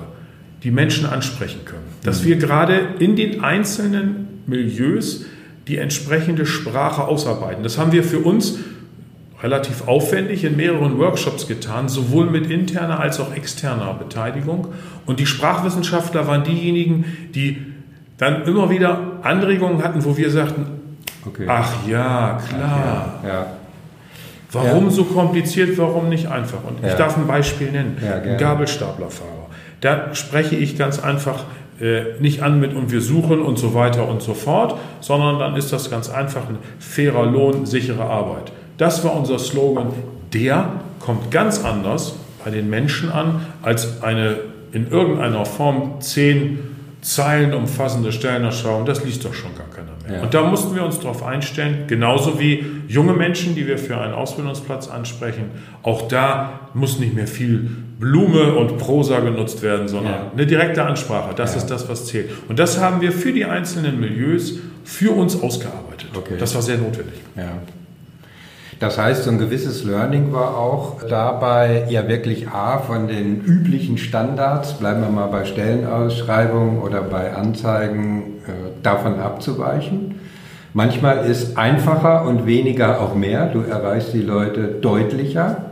die 0.63 0.71
Menschen 0.71 1.07
ansprechen 1.07 1.65
können. 1.65 1.87
Dass 2.03 2.23
mhm. 2.23 2.27
wir 2.27 2.37
gerade 2.37 2.81
in 2.99 3.17
den 3.17 3.43
einzelnen 3.45 4.43
Milieus 4.47 5.27
die 5.69 5.77
entsprechende 5.77 6.47
Sprache 6.47 7.03
ausarbeiten. 7.05 7.63
Das 7.63 7.79
haben 7.79 7.93
wir 7.93 8.03
für 8.03 8.21
uns 8.21 8.59
relativ 9.43 9.87
aufwendig 9.87 10.43
in 10.43 10.57
mehreren 10.57 10.99
Workshops 10.99 11.47
getan, 11.47 11.89
sowohl 11.89 12.29
mit 12.29 12.51
interner 12.51 12.99
als 12.99 13.21
auch 13.21 13.33
externer 13.33 13.95
Beteiligung. 13.95 14.69
Und 15.07 15.21
die 15.21 15.27
Sprachwissenschaftler 15.27 16.27
waren 16.27 16.43
diejenigen, 16.43 17.05
die 17.35 17.59
dann 18.17 18.43
immer 18.45 18.71
wieder 18.71 19.21
Anregungen 19.23 19.85
hatten, 19.85 20.05
wo 20.05 20.17
wir 20.17 20.31
sagten, 20.31 20.78
okay. 21.27 21.47
ach 21.49 21.87
ja, 21.87 22.41
klar. 22.49 23.21
Ja, 23.23 23.29
ja. 23.29 23.47
Warum 24.51 24.85
ja. 24.85 24.91
so 24.91 25.05
kompliziert, 25.05 25.77
warum 25.77 26.09
nicht 26.09 26.27
einfach? 26.27 26.65
Und 26.65 26.85
ich 26.85 26.95
darf 26.95 27.17
ein 27.17 27.27
Beispiel 27.27 27.71
nennen. 27.71 27.99
ein 28.03 28.39
Gabelstaplerfahrer. 28.39 29.49
Da 29.81 30.15
spreche 30.15 30.57
ich 30.57 30.79
ganz 30.79 30.99
einfach 30.99 31.45
äh, 31.81 32.19
nicht 32.19 32.43
an 32.43 32.59
mit 32.59 32.75
und 32.75 32.91
wir 32.91 33.01
suchen 33.01 33.41
und 33.41 33.59
so 33.59 33.75
weiter 33.75 34.09
und 34.09 34.23
so 34.23 34.35
fort, 34.35 34.79
sondern 35.01 35.39
dann 35.39 35.55
ist 35.55 35.73
das 35.73 35.91
ganz 35.91 36.09
einfach 36.09 36.49
ein 36.49 36.59
fairer 36.79 37.27
Lohn, 37.27 37.67
sichere 37.67 38.05
Arbeit. 38.05 38.53
Das 38.79 39.05
war 39.05 39.15
unser 39.15 39.39
Slogan. 39.39 39.93
Der 40.33 40.73
kommt 40.99 41.31
ganz 41.31 41.65
anders 41.65 42.17
bei 42.45 42.51
den 42.51 42.71
Menschen 42.71 43.13
an 43.13 43.47
als 43.63 44.03
eine 44.03 44.37
in 44.73 44.91
irgendeiner 44.91 45.45
Form 45.45 46.01
zehn 46.01 46.59
Zeilen 47.01 47.55
umfassende 47.55 48.13
Stellenausschreibung. 48.13 48.85
Das 48.85 49.05
liest 49.05 49.25
doch 49.25 49.35
schon 49.35 49.55
gar 49.55 49.69
keiner. 49.69 49.98
Ja. 50.11 50.23
Und 50.23 50.35
da 50.35 50.43
mussten 50.43 50.75
wir 50.75 50.85
uns 50.85 50.99
darauf 51.01 51.23
einstellen, 51.23 51.85
genauso 51.87 52.41
wie 52.41 52.65
junge 52.89 53.13
Menschen, 53.13 53.55
die 53.55 53.67
wir 53.67 53.79
für 53.79 53.99
einen 53.99 54.15
Ausbildungsplatz 54.15 54.89
ansprechen. 54.89 55.51
Auch 55.83 56.09
da 56.09 56.71
muss 56.75 56.99
nicht 56.99 57.15
mehr 57.15 57.27
viel 57.27 57.71
Blume 57.99 58.55
und 58.55 58.79
Prosa 58.79 59.21
genutzt 59.21 59.63
werden, 59.63 59.89
sondern 59.89 60.13
ja. 60.13 60.31
eine 60.33 60.47
direkte 60.47 60.85
Ansprache. 60.85 61.35
Das 61.35 61.53
ja. 61.53 61.59
ist 61.59 61.67
das, 61.67 61.89
was 61.89 62.07
zählt. 62.07 62.31
Und 62.49 62.59
das 62.59 62.81
haben 62.81 63.01
wir 63.01 63.13
für 63.13 63.33
die 63.33 63.45
einzelnen 63.45 64.01
Milieus 64.01 64.59
für 64.85 65.13
uns 65.13 65.41
ausgearbeitet. 65.41 66.11
Okay. 66.17 66.37
Das 66.39 66.55
war 66.55 66.63
sehr 66.63 66.79
notwendig. 66.79 67.15
Ja. 67.37 67.59
Das 68.81 68.97
heißt, 68.97 69.25
so 69.25 69.31
ein 69.31 69.39
gewisses 69.39 69.83
Learning 69.83 70.33
war 70.33 70.57
auch 70.57 71.03
dabei, 71.09 71.87
ja 71.89 72.07
wirklich 72.07 72.49
A, 72.49 72.79
von 72.79 73.09
den 73.09 73.41
üblichen 73.41 73.99
Standards, 73.99 74.75
bleiben 74.75 75.01
wir 75.01 75.09
mal 75.09 75.27
bei 75.27 75.45
Stellenausschreibungen 75.45 76.79
oder 76.79 77.03
bei 77.03 77.35
Anzeigen, 77.35 78.37
äh, 78.47 78.83
davon 78.83 79.19
abzuweichen. 79.19 80.21
Manchmal 80.75 81.27
ist 81.27 81.57
einfacher 81.57 82.25
und 82.25 82.47
weniger 82.47 83.01
auch 83.01 83.17
mehr. 83.17 83.47
Du 83.47 83.63
erreichst 83.63 84.13
die 84.13 84.23
Leute 84.23 84.77
deutlicher, 84.81 85.65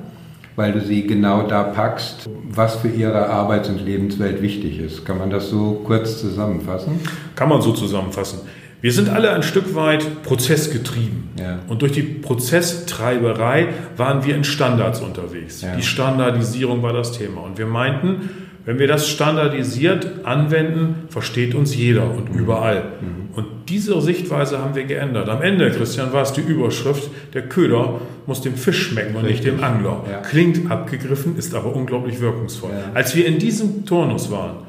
weil 0.57 0.73
du 0.73 0.81
sie 0.81 1.07
genau 1.07 1.43
da 1.43 1.63
packst, 1.63 2.29
was 2.51 2.77
für 2.77 2.89
ihre 2.89 3.29
Arbeits- 3.29 3.69
und 3.69 3.85
Lebenswelt 3.85 4.43
wichtig 4.43 4.81
ist. 4.81 5.05
Kann 5.05 5.19
man 5.19 5.31
das 5.31 5.49
so 5.49 5.83
kurz 5.85 6.19
zusammenfassen? 6.19 7.01
Kann 7.37 7.51
man 7.51 7.63
so 7.63 7.73
zusammenfassen. 7.73 8.41
Wir 8.83 8.93
sind 8.93 9.09
alle 9.09 9.33
ein 9.33 9.43
Stück 9.43 9.75
weit 9.75 10.23
prozessgetrieben. 10.23 11.31
Ja. 11.39 11.61
Und 11.69 11.83
durch 11.83 11.93
die 11.93 12.03
Prozesstreiberei 12.03 13.69
waren 13.97 14.25
wir 14.25 14.35
in 14.35 14.45
Standards 14.45 15.01
unterwegs. 15.01 15.63
Ja. 15.63 15.75
Die 15.75 15.83
Standardisierung 15.83 16.83
war 16.83 16.93
das 16.93 17.13
Thema. 17.13 17.41
Und 17.41 17.59
wir 17.59 17.67
meinten, 17.67 18.31
wenn 18.67 18.79
wir 18.79 18.89
das 18.89 19.09
standardisiert 19.09 20.25
anwenden, 20.27 21.07
versteht 21.09 21.55
uns 21.55 21.75
jeder 21.75 22.11
und 22.11 22.33
mhm. 22.33 22.41
überall. 22.41 22.83
Mhm. 23.01 23.35
Und 23.35 23.47
diese 23.69 24.01
Sichtweise 24.01 24.59
haben 24.59 24.75
wir 24.75 24.85
geändert. 24.85 25.29
Am 25.29 25.41
Ende, 25.41 25.71
Christian, 25.71 26.13
war 26.13 26.23
es 26.23 26.33
die 26.33 26.41
Überschrift, 26.41 27.09
der 27.33 27.43
Köder 27.43 28.01
muss 28.27 28.41
dem 28.41 28.57
Fisch 28.57 28.89
schmecken 28.89 29.17
und 29.17 29.25
Richtig. 29.25 29.47
nicht 29.47 29.59
dem 29.59 29.65
Angler. 29.65 30.05
Ja. 30.11 30.19
Klingt 30.19 30.71
abgegriffen, 30.71 31.37
ist 31.37 31.55
aber 31.55 31.75
unglaublich 31.75 32.21
wirkungsvoll. 32.21 32.73
Als 32.93 33.15
wir 33.15 33.27
in 33.27 33.39
diesem 33.39 33.87
Turnus 33.87 34.31
waren, 34.31 34.67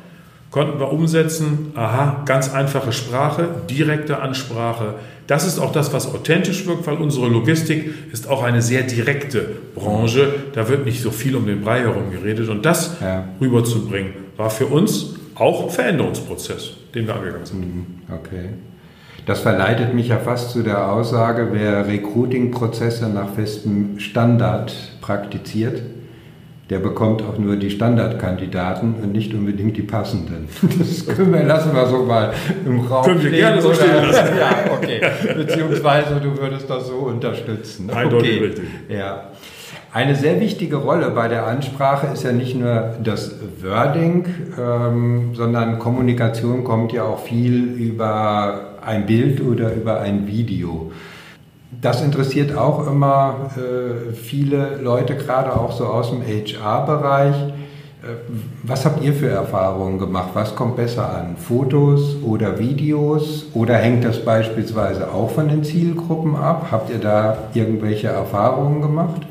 konnten 0.52 0.80
wir 0.80 0.92
umsetzen, 0.92 1.72
aha, 1.76 2.24
ganz 2.26 2.54
einfache 2.54 2.92
Sprache, 2.92 3.48
direkte 3.70 4.22
Ansprache. 4.22 4.96
Das 5.28 5.46
ist 5.46 5.60
auch 5.60 5.74
das, 5.74 5.92
was 5.92 6.14
authentisch 6.14 6.66
wirkt, 6.66 6.88
weil 6.88 6.98
unsere 6.98 7.28
Logistik 7.28 7.94
ist 8.14 8.30
auch 8.30 8.44
eine 8.44 8.62
sehr 8.62 8.84
direkte 8.84 9.50
Branche. 9.76 10.34
Da 10.54 10.70
wird 10.70 10.86
nicht 10.86 11.02
so 11.02 11.12
viel 11.12 11.36
um 11.36 11.46
den 11.46 11.62
Brei 11.62 11.82
herum 11.82 12.12
geredet. 12.12 12.48
Und 12.48 12.66
das 12.66 12.96
ja. 13.02 13.26
rüberzubringen, 13.42 14.14
war 14.38 14.50
für 14.50 14.68
uns 14.68 15.16
auch 15.36 15.66
ein 15.66 15.70
Veränderungsprozess, 15.70 16.72
den 16.96 17.08
wir 17.08 17.16
angegangen 17.16 17.46
sind. 17.46 17.60
Mhm. 17.60 17.86
Okay. 18.10 18.50
Das 19.26 19.42
verleitet 19.42 19.94
mich 19.94 20.08
ja 20.08 20.20
fast 20.20 20.52
zu 20.52 20.64
der 20.64 20.90
Aussage, 20.90 21.50
wer 21.52 21.86
Recruiting-Prozesse 21.86 23.10
nach 23.10 23.34
festem 23.34 24.00
Standard 24.00 24.74
praktiziert, 25.02 25.82
der 26.70 26.80
bekommt 26.80 27.22
auch 27.22 27.38
nur 27.38 27.56
die 27.56 27.70
Standardkandidaten 27.70 28.96
und 29.02 29.14
nicht 29.14 29.34
unbedingt 29.34 29.78
die 29.78 29.84
passenden. 29.84 30.50
Das 30.78 31.06
können 31.06 31.34
wir, 31.34 31.44
lassen 31.44 31.74
wir 31.74 31.86
so 31.88 32.04
mal 32.04 32.34
im 32.66 32.82
Raum 32.82 33.06
Können 33.06 33.24
wir 33.24 33.32
gerne 33.32 33.62
so 33.62 33.74
stehen 33.74 33.94
lassen. 33.94 34.38
ja, 34.40 34.72
okay. 34.74 35.02
Beziehungsweise 35.36 36.20
du 36.22 36.38
würdest 36.38 36.70
das 36.70 36.88
so 36.88 36.96
unterstützen. 36.96 37.90
Eindeutig 37.90 38.38
okay. 38.38 38.46
richtig. 38.46 38.66
Ja. 38.90 39.32
Eine 39.94 40.16
sehr 40.16 40.40
wichtige 40.42 40.76
Rolle 40.76 41.10
bei 41.12 41.28
der 41.28 41.48
Ansprache 41.48 42.08
ist 42.08 42.24
ja 42.24 42.34
nicht 42.34 42.56
nur 42.56 42.96
das 43.02 43.36
Wording, 43.64 44.26
ähm, 44.60 45.34
sondern 45.34 45.80
Kommunikation 45.80 46.64
kommt 46.66 46.92
ja 46.92 47.04
auch 47.04 47.20
viel 47.20 47.64
über 47.64 48.78
ein 48.86 49.06
Bild 49.06 49.42
oder 49.42 49.74
über 49.74 50.02
ein 50.02 50.28
Video. 50.28 50.92
Das 51.80 52.02
interessiert 52.02 52.58
auch 52.58 52.88
immer 52.88 53.52
äh, 53.56 54.14
viele 54.14 54.78
Leute, 54.78 55.16
gerade 55.16 55.56
auch 55.56 55.72
so 55.72 55.86
aus 55.86 56.10
dem 56.10 56.22
HR-Bereich. 56.22 57.36
Äh, 57.36 58.16
was 58.64 58.84
habt 58.84 59.04
ihr 59.04 59.14
für 59.14 59.30
Erfahrungen 59.30 60.00
gemacht? 60.00 60.30
Was 60.34 60.56
kommt 60.56 60.76
besser 60.76 61.14
an? 61.14 61.38
Fotos 61.38 62.18
oder 62.24 62.58
Videos? 62.58 63.46
Oder 63.54 63.76
hängt 63.76 64.04
das 64.04 64.26
beispielsweise 64.26 65.12
auch 65.12 65.30
von 65.30 65.50
den 65.50 65.64
Zielgruppen 65.64 66.36
ab? 66.36 66.68
Habt 66.72 66.90
ihr 66.90 67.00
da 67.00 67.38
irgendwelche 67.54 68.08
Erfahrungen 68.08 68.82
gemacht? 68.82 69.22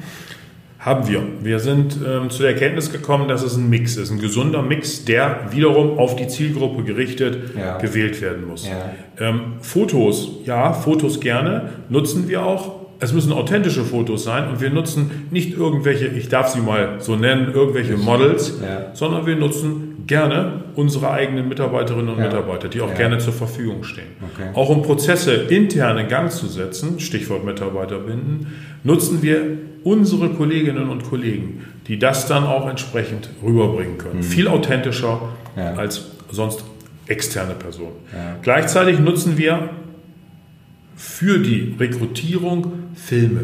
Haben 0.86 1.08
wir. 1.08 1.20
Wir 1.42 1.58
sind 1.58 1.98
ähm, 2.06 2.30
zu 2.30 2.42
der 2.42 2.52
Erkenntnis 2.52 2.92
gekommen, 2.92 3.26
dass 3.26 3.42
es 3.42 3.56
ein 3.56 3.68
Mix 3.68 3.96
ist, 3.96 4.12
ein 4.12 4.20
gesunder 4.20 4.62
Mix, 4.62 5.04
der 5.04 5.48
wiederum 5.50 5.98
auf 5.98 6.14
die 6.14 6.28
Zielgruppe 6.28 6.84
gerichtet 6.84 7.56
ja. 7.58 7.76
gewählt 7.78 8.22
werden 8.22 8.46
muss. 8.46 8.68
Ja. 8.68 8.92
Ähm, 9.18 9.54
Fotos, 9.62 10.30
ja, 10.44 10.72
Fotos 10.72 11.18
gerne, 11.18 11.70
nutzen 11.88 12.28
wir 12.28 12.46
auch. 12.46 12.86
Es 13.00 13.12
müssen 13.12 13.32
authentische 13.32 13.84
Fotos 13.84 14.22
sein 14.22 14.48
und 14.48 14.60
wir 14.60 14.70
nutzen 14.70 15.26
nicht 15.32 15.58
irgendwelche, 15.58 16.06
ich 16.06 16.28
darf 16.28 16.50
sie 16.50 16.60
mal 16.60 17.00
so 17.00 17.16
nennen, 17.16 17.52
irgendwelche 17.52 17.96
Models, 17.96 18.60
ja. 18.62 18.94
sondern 18.94 19.26
wir 19.26 19.34
nutzen 19.34 20.04
gerne 20.06 20.62
unsere 20.76 21.10
eigenen 21.10 21.48
Mitarbeiterinnen 21.48 22.10
und 22.10 22.20
Mitarbeiter, 22.20 22.68
die 22.68 22.80
auch 22.80 22.94
gerne 22.94 23.18
zur 23.18 23.32
Verfügung 23.32 23.82
stehen. 23.82 24.06
Okay. 24.22 24.50
Auch 24.54 24.68
um 24.68 24.82
Prozesse 24.82 25.32
intern 25.34 25.98
in 25.98 26.08
Gang 26.08 26.30
zu 26.30 26.46
setzen, 26.46 27.00
Stichwort 27.00 27.44
Mitarbeiter 27.44 27.98
binden, 27.98 28.46
nutzen 28.86 29.22
wir 29.22 29.58
unsere 29.84 30.30
Kolleginnen 30.30 30.88
und 30.88 31.04
Kollegen, 31.04 31.64
die 31.88 31.98
das 31.98 32.26
dann 32.26 32.44
auch 32.44 32.68
entsprechend 32.68 33.28
rüberbringen 33.42 33.98
können. 33.98 34.18
Mhm. 34.18 34.22
Viel 34.22 34.48
authentischer 34.48 35.20
ja. 35.56 35.74
als 35.74 36.06
sonst 36.30 36.64
externe 37.06 37.54
Personen. 37.54 37.96
Ja. 38.12 38.36
Gleichzeitig 38.42 38.98
nutzen 38.98 39.36
wir 39.36 39.70
für 40.96 41.38
die 41.38 41.74
Rekrutierung 41.78 42.72
Filme. 42.94 43.42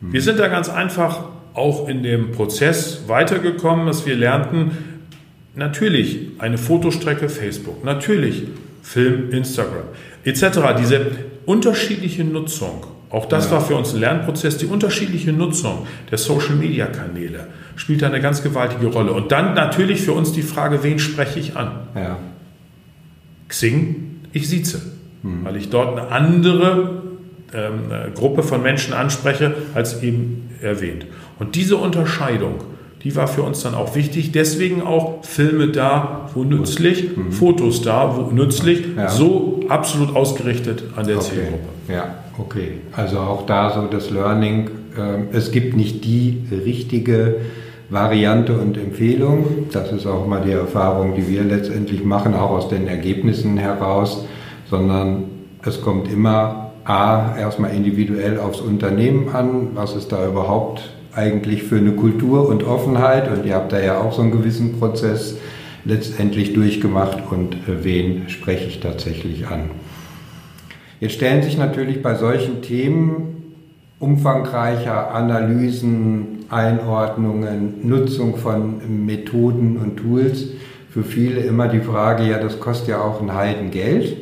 Mhm. 0.00 0.12
Wir 0.12 0.22
sind 0.22 0.38
da 0.38 0.48
ganz 0.48 0.68
einfach 0.68 1.24
auch 1.54 1.88
in 1.88 2.02
dem 2.02 2.32
Prozess 2.32 3.04
weitergekommen, 3.06 3.86
dass 3.86 4.06
wir 4.06 4.16
lernten, 4.16 4.70
natürlich 5.54 6.28
eine 6.38 6.58
Fotostrecke 6.58 7.28
Facebook, 7.28 7.84
natürlich 7.84 8.44
Film, 8.82 9.30
Instagram 9.30 9.84
etc. 10.24 10.42
Diese 10.78 11.06
unterschiedliche 11.46 12.24
Nutzung 12.24 12.84
auch 13.10 13.26
das 13.26 13.46
ja. 13.46 13.52
war 13.52 13.60
für 13.60 13.74
uns 13.74 13.92
ein 13.92 14.00
Lernprozess. 14.00 14.56
Die 14.58 14.66
unterschiedliche 14.66 15.32
Nutzung 15.32 15.86
der 16.10 16.18
Social-Media-Kanäle 16.18 17.48
spielt 17.74 18.02
da 18.02 18.06
eine 18.06 18.20
ganz 18.20 18.42
gewaltige 18.42 18.86
Rolle. 18.86 19.12
Und 19.12 19.32
dann 19.32 19.54
natürlich 19.54 20.00
für 20.02 20.12
uns 20.12 20.32
die 20.32 20.42
Frage, 20.42 20.82
wen 20.84 20.98
spreche 20.98 21.40
ich 21.40 21.56
an? 21.56 21.72
Ja. 21.96 22.18
Xing, 23.48 24.20
ich 24.32 24.48
sieze, 24.48 24.80
hm. 25.22 25.44
weil 25.44 25.56
ich 25.56 25.70
dort 25.70 25.98
eine 25.98 26.12
andere 26.12 27.02
ähm, 27.52 27.90
äh, 27.90 28.10
Gruppe 28.12 28.44
von 28.44 28.62
Menschen 28.62 28.94
anspreche, 28.94 29.54
als 29.74 30.02
eben 30.04 30.50
erwähnt. 30.62 31.06
Und 31.40 31.56
diese 31.56 31.76
Unterscheidung, 31.78 32.62
die 33.02 33.16
war 33.16 33.26
für 33.26 33.42
uns 33.42 33.62
dann 33.62 33.74
auch 33.74 33.96
wichtig. 33.96 34.30
Deswegen 34.30 34.82
auch 34.82 35.24
Filme 35.24 35.68
da, 35.68 36.30
wo 36.34 36.44
nützlich, 36.44 37.16
mhm. 37.16 37.32
Fotos 37.32 37.82
da, 37.82 38.16
wo 38.16 38.30
nützlich, 38.30 38.84
ja. 38.96 39.08
so 39.08 39.64
absolut 39.68 40.14
ausgerichtet 40.14 40.84
an 40.94 41.06
der 41.06 41.16
okay. 41.16 41.26
Zielgruppe. 41.26 41.68
Ja. 41.88 42.14
Okay, 42.40 42.78
also 42.96 43.18
auch 43.18 43.44
da 43.44 43.70
so 43.70 43.86
das 43.86 44.10
Learning, 44.10 44.70
äh, 44.96 45.36
es 45.36 45.52
gibt 45.52 45.76
nicht 45.76 46.04
die 46.04 46.42
richtige 46.50 47.36
Variante 47.90 48.56
und 48.56 48.78
Empfehlung. 48.78 49.68
Das 49.72 49.92
ist 49.92 50.06
auch 50.06 50.26
mal 50.26 50.40
die 50.40 50.52
Erfahrung, 50.52 51.14
die 51.14 51.28
wir 51.28 51.42
letztendlich 51.44 52.02
machen, 52.02 52.34
auch 52.34 52.50
aus 52.50 52.68
den 52.68 52.86
Ergebnissen 52.86 53.58
heraus, 53.58 54.24
sondern 54.70 55.24
es 55.62 55.82
kommt 55.82 56.10
immer 56.10 56.70
A, 56.84 57.36
erstmal 57.36 57.74
individuell 57.74 58.38
aufs 58.38 58.60
Unternehmen 58.60 59.28
an, 59.34 59.70
was 59.74 59.94
ist 59.94 60.10
da 60.10 60.26
überhaupt 60.26 60.94
eigentlich 61.14 61.64
für 61.64 61.76
eine 61.76 61.92
Kultur 61.92 62.48
und 62.48 62.64
Offenheit 62.64 63.30
und 63.30 63.44
ihr 63.44 63.54
habt 63.54 63.72
da 63.72 63.80
ja 63.80 64.00
auch 64.00 64.12
so 64.12 64.22
einen 64.22 64.30
gewissen 64.30 64.78
Prozess 64.78 65.36
letztendlich 65.84 66.54
durchgemacht 66.54 67.18
und 67.30 67.54
äh, 67.54 67.84
wen 67.84 68.28
spreche 68.28 68.66
ich 68.66 68.80
tatsächlich 68.80 69.46
an. 69.48 69.70
Jetzt 71.00 71.14
stellen 71.14 71.42
sich 71.42 71.56
natürlich 71.56 72.02
bei 72.02 72.14
solchen 72.14 72.60
Themen 72.60 73.54
umfangreicher 73.98 75.14
Analysen, 75.14 76.44
Einordnungen, 76.50 77.88
Nutzung 77.88 78.36
von 78.36 79.06
Methoden 79.06 79.78
und 79.78 79.96
Tools 79.96 80.48
für 80.90 81.02
viele 81.02 81.40
immer 81.40 81.68
die 81.68 81.80
Frage, 81.80 82.24
ja, 82.24 82.38
das 82.38 82.60
kostet 82.60 82.88
ja 82.88 83.00
auch 83.00 83.22
ein 83.22 83.32
Heidengeld, 83.32 84.16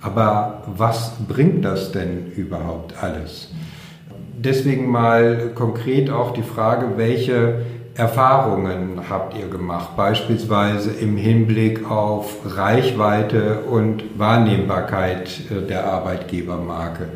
aber 0.00 0.62
was 0.76 1.12
bringt 1.28 1.64
das 1.64 1.92
denn 1.92 2.32
überhaupt 2.34 2.94
alles? 3.00 3.52
Deswegen 4.36 4.88
mal 4.88 5.52
konkret 5.54 6.10
auch 6.10 6.32
die 6.32 6.42
Frage, 6.42 6.96
welche 6.96 7.62
Erfahrungen 7.98 9.00
habt 9.10 9.36
ihr 9.36 9.48
gemacht, 9.48 9.96
beispielsweise 9.96 10.92
im 10.92 11.16
Hinblick 11.16 11.90
auf 11.90 12.36
Reichweite 12.44 13.62
und 13.68 14.04
Wahrnehmbarkeit 14.16 15.28
äh, 15.50 15.66
der 15.66 15.84
Arbeitgebermarke? 15.84 17.08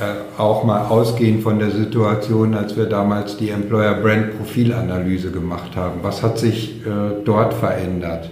Äh, 0.00 0.40
auch 0.40 0.64
mal 0.64 0.86
ausgehend 0.86 1.44
von 1.44 1.60
der 1.60 1.70
Situation, 1.70 2.56
als 2.56 2.76
wir 2.76 2.86
damals 2.86 3.36
die 3.36 3.50
Employer 3.50 3.94
Brand 3.94 4.36
Profilanalyse 4.36 5.30
gemacht 5.30 5.76
haben. 5.76 6.00
Was 6.02 6.24
hat 6.24 6.38
sich 6.38 6.84
äh, 6.84 7.22
dort 7.24 7.54
verändert? 7.54 8.30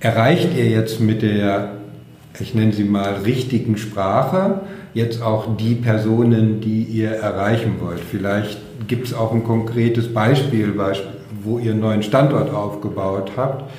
Erreicht 0.00 0.56
ihr 0.56 0.66
jetzt 0.68 0.98
mit 0.98 1.22
der, 1.22 1.74
ich 2.40 2.56
nenne 2.56 2.72
sie 2.72 2.82
mal, 2.82 3.18
richtigen 3.24 3.76
Sprache 3.76 4.62
jetzt 4.94 5.22
auch 5.22 5.56
die 5.56 5.76
Personen, 5.76 6.60
die 6.60 6.82
ihr 6.82 7.12
erreichen 7.12 7.76
wollt? 7.80 8.00
Vielleicht 8.00 8.58
gibt 8.86 9.06
es 9.06 9.14
auch 9.14 9.32
ein 9.32 9.44
konkretes 9.44 10.12
Beispiel, 10.12 10.74
wo 11.42 11.58
ihr 11.58 11.72
einen 11.72 11.80
neuen 11.80 12.02
Standort 12.02 12.52
aufgebaut 12.52 13.32
habt. 13.36 13.70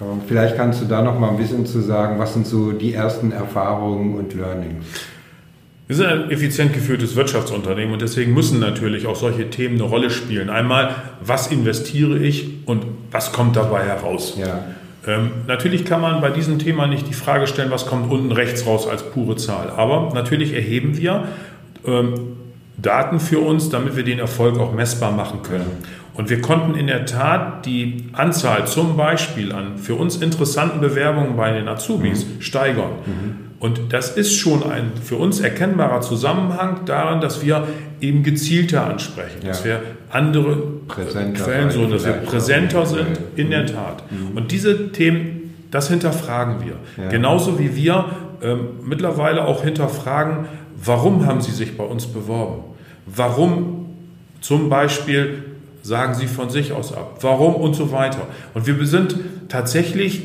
Ähm, 0.00 0.20
vielleicht 0.26 0.56
kannst 0.56 0.80
du 0.80 0.86
da 0.86 1.02
noch 1.02 1.18
mal 1.18 1.30
ein 1.30 1.36
bisschen 1.36 1.66
zu 1.66 1.80
sagen, 1.80 2.18
was 2.18 2.34
sind 2.34 2.46
so 2.46 2.72
die 2.72 2.94
ersten 2.94 3.32
Erfahrungen 3.32 4.16
und 4.16 4.34
Learnings? 4.34 4.84
Wir 5.86 5.96
sind 5.96 6.06
ein 6.06 6.30
effizient 6.30 6.74
geführtes 6.74 7.16
Wirtschaftsunternehmen 7.16 7.94
und 7.94 8.02
deswegen 8.02 8.34
müssen 8.34 8.60
natürlich 8.60 9.06
auch 9.06 9.16
solche 9.16 9.48
Themen 9.48 9.76
eine 9.76 9.84
Rolle 9.84 10.10
spielen. 10.10 10.50
Einmal, 10.50 10.94
was 11.22 11.46
investiere 11.46 12.18
ich 12.18 12.66
und 12.66 12.84
was 13.10 13.32
kommt 13.32 13.56
dabei 13.56 13.84
heraus? 13.84 14.36
Ja. 14.38 14.66
Ähm, 15.06 15.30
natürlich 15.46 15.86
kann 15.86 16.02
man 16.02 16.20
bei 16.20 16.28
diesem 16.28 16.58
Thema 16.58 16.86
nicht 16.86 17.08
die 17.08 17.14
Frage 17.14 17.46
stellen, 17.46 17.70
was 17.70 17.86
kommt 17.86 18.10
unten 18.10 18.32
rechts 18.32 18.66
raus 18.66 18.86
als 18.86 19.02
pure 19.02 19.36
Zahl. 19.36 19.70
Aber 19.70 20.12
natürlich 20.12 20.52
erheben 20.52 20.98
wir 20.98 21.28
ähm, 21.86 22.36
Daten 22.80 23.20
für 23.20 23.40
uns, 23.40 23.70
damit 23.70 23.96
wir 23.96 24.04
den 24.04 24.18
Erfolg 24.18 24.58
auch 24.58 24.72
messbar 24.72 25.10
machen 25.12 25.42
können. 25.42 25.66
Und 26.14 26.30
wir 26.30 26.40
konnten 26.40 26.74
in 26.74 26.88
der 26.88 27.06
Tat 27.06 27.64
die 27.64 28.06
Anzahl 28.12 28.66
zum 28.66 28.96
Beispiel 28.96 29.52
an 29.52 29.78
für 29.78 29.94
uns 29.94 30.16
interessanten 30.16 30.80
Bewerbungen 30.80 31.36
bei 31.36 31.52
den 31.52 31.68
Azubis 31.68 32.26
mhm. 32.26 32.40
steigern. 32.40 32.90
Mhm. 33.06 33.48
Und 33.60 33.92
das 33.92 34.16
ist 34.16 34.36
schon 34.36 34.62
ein 34.68 34.92
für 35.02 35.16
uns 35.16 35.40
erkennbarer 35.40 36.00
Zusammenhang 36.00 36.84
daran, 36.86 37.20
dass 37.20 37.44
wir 37.44 37.66
eben 38.00 38.22
gezielter 38.22 38.86
ansprechen, 38.86 39.38
ja. 39.42 39.48
dass 39.48 39.64
wir 39.64 39.80
andere 40.10 40.56
präsenter 40.86 41.44
Quellen 41.44 41.70
so, 41.70 41.86
dass 41.86 42.04
wir 42.04 42.12
präsenter 42.12 42.86
sind, 42.86 43.18
in 43.34 43.50
der 43.50 43.62
mhm. 43.62 43.66
Tat. 43.66 44.02
Mhm. 44.10 44.36
Und 44.36 44.52
diese 44.52 44.92
Themen, 44.92 45.54
das 45.70 45.88
hinterfragen 45.88 46.64
wir. 46.64 46.76
Ja. 47.02 47.10
Genauso 47.10 47.58
wie 47.58 47.74
wir 47.74 48.04
ähm, 48.42 48.60
mittlerweile 48.84 49.44
auch 49.44 49.64
hinterfragen, 49.64 50.46
warum 50.82 51.26
haben 51.26 51.40
Sie 51.40 51.52
sich 51.52 51.76
bei 51.76 51.84
uns 51.84 52.06
beworben? 52.06 52.62
Warum 53.06 53.86
zum 54.40 54.68
Beispiel 54.68 55.44
sagen 55.82 56.14
Sie 56.14 56.26
von 56.26 56.50
sich 56.50 56.72
aus 56.72 56.92
ab? 56.92 57.18
Warum 57.20 57.54
und 57.54 57.74
so 57.74 57.92
weiter? 57.92 58.26
Und 58.54 58.66
wir 58.66 58.86
sind 58.86 59.16
tatsächlich 59.48 60.22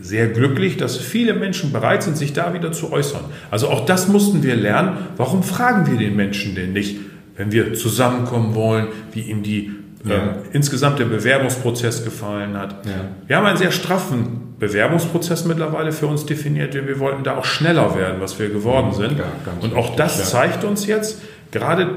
sehr 0.00 0.28
glücklich, 0.28 0.76
dass 0.76 0.96
viele 0.96 1.34
Menschen 1.34 1.72
bereit 1.72 2.02
sind, 2.02 2.16
sich 2.16 2.32
da 2.32 2.54
wieder 2.54 2.72
zu 2.72 2.92
äußern. 2.92 3.24
Also 3.50 3.68
auch 3.68 3.86
das 3.86 4.08
mussten 4.08 4.42
wir 4.42 4.54
lernen. 4.54 4.98
Warum 5.16 5.42
fragen 5.42 5.90
wir 5.90 5.98
den 5.98 6.14
Menschen 6.14 6.54
denn 6.54 6.72
nicht, 6.72 6.98
wenn 7.36 7.50
wir 7.50 7.74
zusammenkommen 7.74 8.54
wollen, 8.54 8.88
wie 9.12 9.22
ihm 9.22 9.42
die 9.42 9.72
ja. 10.04 10.14
ähm, 10.14 10.28
insgesamt 10.52 10.98
der 10.98 11.06
Bewerbungsprozess 11.06 12.04
gefallen 12.04 12.56
hat? 12.56 12.86
Ja. 12.86 12.92
Wir 13.26 13.36
haben 13.36 13.46
einen 13.46 13.58
sehr 13.58 13.72
straffen 13.72 14.45
Bewerbungsprozess 14.58 15.44
mittlerweile 15.44 15.92
für 15.92 16.06
uns 16.06 16.24
definiert, 16.24 16.74
denn 16.74 16.86
wir 16.86 16.98
wollten 16.98 17.24
da 17.24 17.36
auch 17.36 17.44
schneller 17.44 17.94
werden, 17.94 18.20
was 18.20 18.38
wir 18.38 18.48
geworden 18.48 18.92
sind. 18.92 19.18
Ja, 19.18 19.24
Und 19.60 19.76
auch 19.76 19.96
das 19.96 20.30
zeigt 20.30 20.64
uns 20.64 20.86
jetzt, 20.86 21.20
gerade 21.50 21.90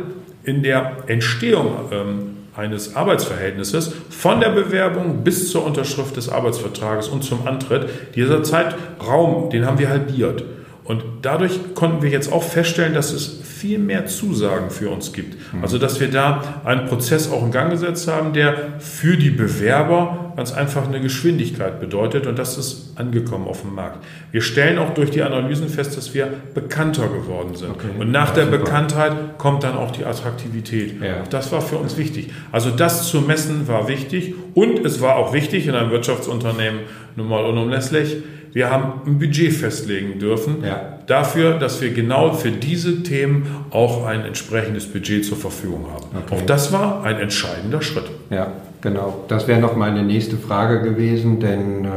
in 0.44 0.64
der 0.64 0.98
Entstehung 1.08 1.76
ähm, 1.92 2.38
eines 2.56 2.96
Arbeitsverhältnisses 2.96 3.94
von 4.10 4.42
der 4.42 4.50
Bewerbung 4.50 5.24
bis 5.24 5.52
zur 5.52 5.66
Unterschrift 5.66 6.18
des 6.18 6.30
Arbeitsvertrages 6.30 7.08
und 7.08 7.24
zum 7.24 7.48
Antritt. 7.48 7.88
Dieser 8.16 8.44
Zeitraum, 8.44 9.50
den 9.50 9.66
haben 9.66 9.80
wir 9.80 9.90
halbiert. 9.90 10.44
Und 10.90 11.04
dadurch 11.22 11.76
konnten 11.76 12.02
wir 12.02 12.10
jetzt 12.10 12.34
auch 12.34 12.42
feststellen, 12.42 12.96
dass 12.96 13.12
es 13.12 13.42
viel 13.44 13.78
mehr 13.78 14.08
Zusagen 14.08 14.72
für 14.72 14.90
uns 14.90 15.14
gibt. 15.14 15.36
Mhm. 15.54 15.62
Also 15.62 15.78
dass 15.78 16.00
wir 16.00 16.10
da 16.10 16.62
einen 16.66 16.88
Prozess 16.88 17.32
auch 17.32 17.46
in 17.46 17.52
Gang 17.52 17.70
gesetzt 17.70 18.08
haben, 18.08 18.34
der 18.34 18.80
für 18.80 19.16
die 19.16 19.30
Bewerber 19.30 20.34
ganz 20.36 20.52
einfach 20.52 20.88
eine 20.88 21.00
Geschwindigkeit 21.00 21.80
bedeutet 21.80 22.26
und 22.26 22.40
das 22.40 22.58
ist 22.58 22.94
angekommen 22.96 23.48
auf 23.48 23.62
dem 23.62 23.76
Markt. 23.76 24.04
Wir 24.32 24.42
stellen 24.42 24.80
auch 24.80 24.96
durch 24.96 25.12
die 25.12 25.22
Analysen 25.22 25.70
fest, 25.70 25.96
dass 25.96 26.16
wir 26.16 26.28
bekannter 26.56 27.08
geworden 27.08 27.54
sind. 27.54 27.70
Okay. 27.70 27.90
Und 28.00 28.10
nach 28.10 28.30
ja, 28.30 28.36
der 28.36 28.46
super. 28.46 28.58
Bekanntheit 28.58 29.38
kommt 29.38 29.64
dann 29.64 29.76
auch 29.76 29.92
die 29.92 30.06
Attraktivität. 30.06 31.00
Ja. 31.04 31.22
Das 31.30 31.52
war 31.52 31.62
für 31.62 31.78
uns 31.78 31.98
wichtig. 31.98 32.32
Also 32.52 32.72
das 32.72 33.08
zu 33.10 33.22
messen 33.22 33.68
war 33.68 33.88
wichtig 33.88 34.34
und 34.56 34.84
es 34.84 35.02
war 35.02 35.18
auch 35.18 35.34
wichtig 35.34 35.68
in 35.68 35.76
einem 35.76 35.92
Wirtschaftsunternehmen 35.92 36.80
nun 37.16 37.28
mal 37.28 37.46
unumlässlich, 37.46 38.18
wir 38.52 38.70
haben 38.70 39.02
ein 39.06 39.20
Budget 39.20 39.54
festlegen 39.54 40.20
dürfen 40.20 40.64
ja. 40.64 41.00
dafür, 41.08 41.60
dass 41.60 41.82
wir 41.82 41.94
genau 41.94 42.34
für 42.34 42.52
diese 42.52 43.04
Themen 43.04 43.48
auch 43.70 44.06
ein 44.06 44.22
entsprechendes 44.22 44.86
Budget 44.86 45.26
zur 45.26 45.38
Verfügung 45.38 45.88
haben. 45.94 46.06
Okay. 46.26 46.36
Auch 46.36 46.46
das 46.46 46.72
war 46.72 47.04
ein 47.04 47.18
entscheidender 47.18 47.82
Schritt. 47.82 48.06
Ja, 48.30 48.48
genau. 48.82 49.26
Das 49.28 49.48
wäre 49.48 49.60
noch 49.60 49.76
meine 49.76 50.04
nächste 50.04 50.38
Frage 50.38 50.82
gewesen, 50.82 51.40
denn 51.40 51.86
äh, 51.86 51.90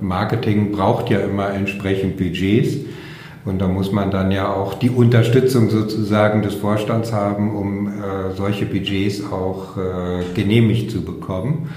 Marketing 0.00 0.72
braucht 0.72 1.10
ja 1.10 1.20
immer 1.20 1.50
entsprechend 1.50 2.16
Budgets. 2.16 2.76
Und 3.44 3.60
da 3.60 3.68
muss 3.68 3.92
man 3.92 4.10
dann 4.10 4.30
ja 4.30 4.50
auch 4.50 4.74
die 4.74 4.88
Unterstützung 4.88 5.68
sozusagen 5.68 6.40
des 6.40 6.54
Vorstands 6.54 7.12
haben, 7.12 7.54
um 7.54 7.88
äh, 7.88 8.34
solche 8.36 8.64
Budgets 8.64 9.22
auch 9.30 9.76
äh, 9.76 10.24
genehmigt 10.34 10.90
zu 10.90 11.02
bekommen. 11.02 11.68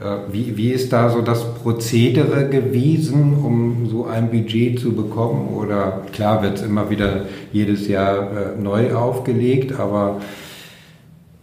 Äh, 0.00 0.32
wie, 0.32 0.56
wie 0.56 0.70
ist 0.70 0.92
da 0.92 1.10
so 1.10 1.20
das 1.20 1.54
Prozedere 1.54 2.48
gewesen, 2.48 3.34
um 3.44 3.86
so 3.90 4.06
ein 4.06 4.30
Budget 4.30 4.80
zu 4.80 4.94
bekommen? 4.94 5.48
Oder 5.54 6.02
klar 6.12 6.42
wird 6.42 6.56
es 6.56 6.62
immer 6.62 6.88
wieder 6.88 7.26
jedes 7.52 7.86
Jahr 7.86 8.16
äh, 8.18 8.60
neu 8.60 8.94
aufgelegt, 8.94 9.78
aber 9.78 10.20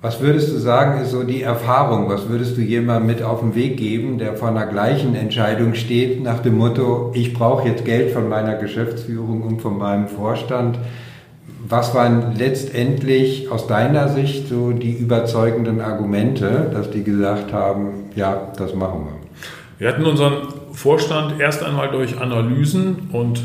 was 0.02 0.22
würdest 0.22 0.54
du 0.54 0.60
sagen, 0.60 1.02
ist 1.02 1.12
so 1.12 1.24
die 1.24 1.41
Erfahrung? 1.41 2.08
Was 2.08 2.30
würdest 2.30 2.56
du 2.56 2.62
jemandem 2.62 3.08
mit 3.08 3.24
auf 3.24 3.39
den 3.39 3.56
Weg 3.56 3.78
geben, 3.78 4.20
der 4.20 4.36
vor 4.36 4.50
einer 4.50 4.67
gleichen 4.67 5.15
Entscheidung 5.15 5.74
steht, 5.74 6.24
nach 6.24 6.39
dem 6.39 6.58
Motto, 6.58 7.12
ich 7.15 7.34
brauche 7.34 7.67
jetzt 7.67 7.84
Geld 7.84 8.12
von 8.12 8.30
meiner 8.30 8.56
Geschäftsführung 8.56 9.41
und 9.41 9.62
von 9.62 9.78
meinem 9.78 10.08
Vorstand? 10.08 10.78
Was 11.69 11.93
waren 11.93 12.36
letztendlich 12.38 13.51
aus 13.51 13.67
deiner 13.67 14.08
Sicht 14.08 14.47
so 14.47 14.71
die 14.71 14.93
überzeugenden 14.93 15.82
Argumente, 15.82 16.69
dass 16.71 16.91
die 16.91 17.03
gesagt 17.03 17.51
haben, 17.51 18.10
ja, 18.15 18.53
das 18.56 18.73
machen 18.73 19.06
wir? 19.06 19.17
Wir 19.77 19.89
hatten 19.89 20.06
unseren 20.06 20.47
Vorstand 20.71 21.41
erst 21.41 21.63
einmal 21.63 21.91
durch 21.91 22.19
Analysen 22.19 23.10
und 23.12 23.41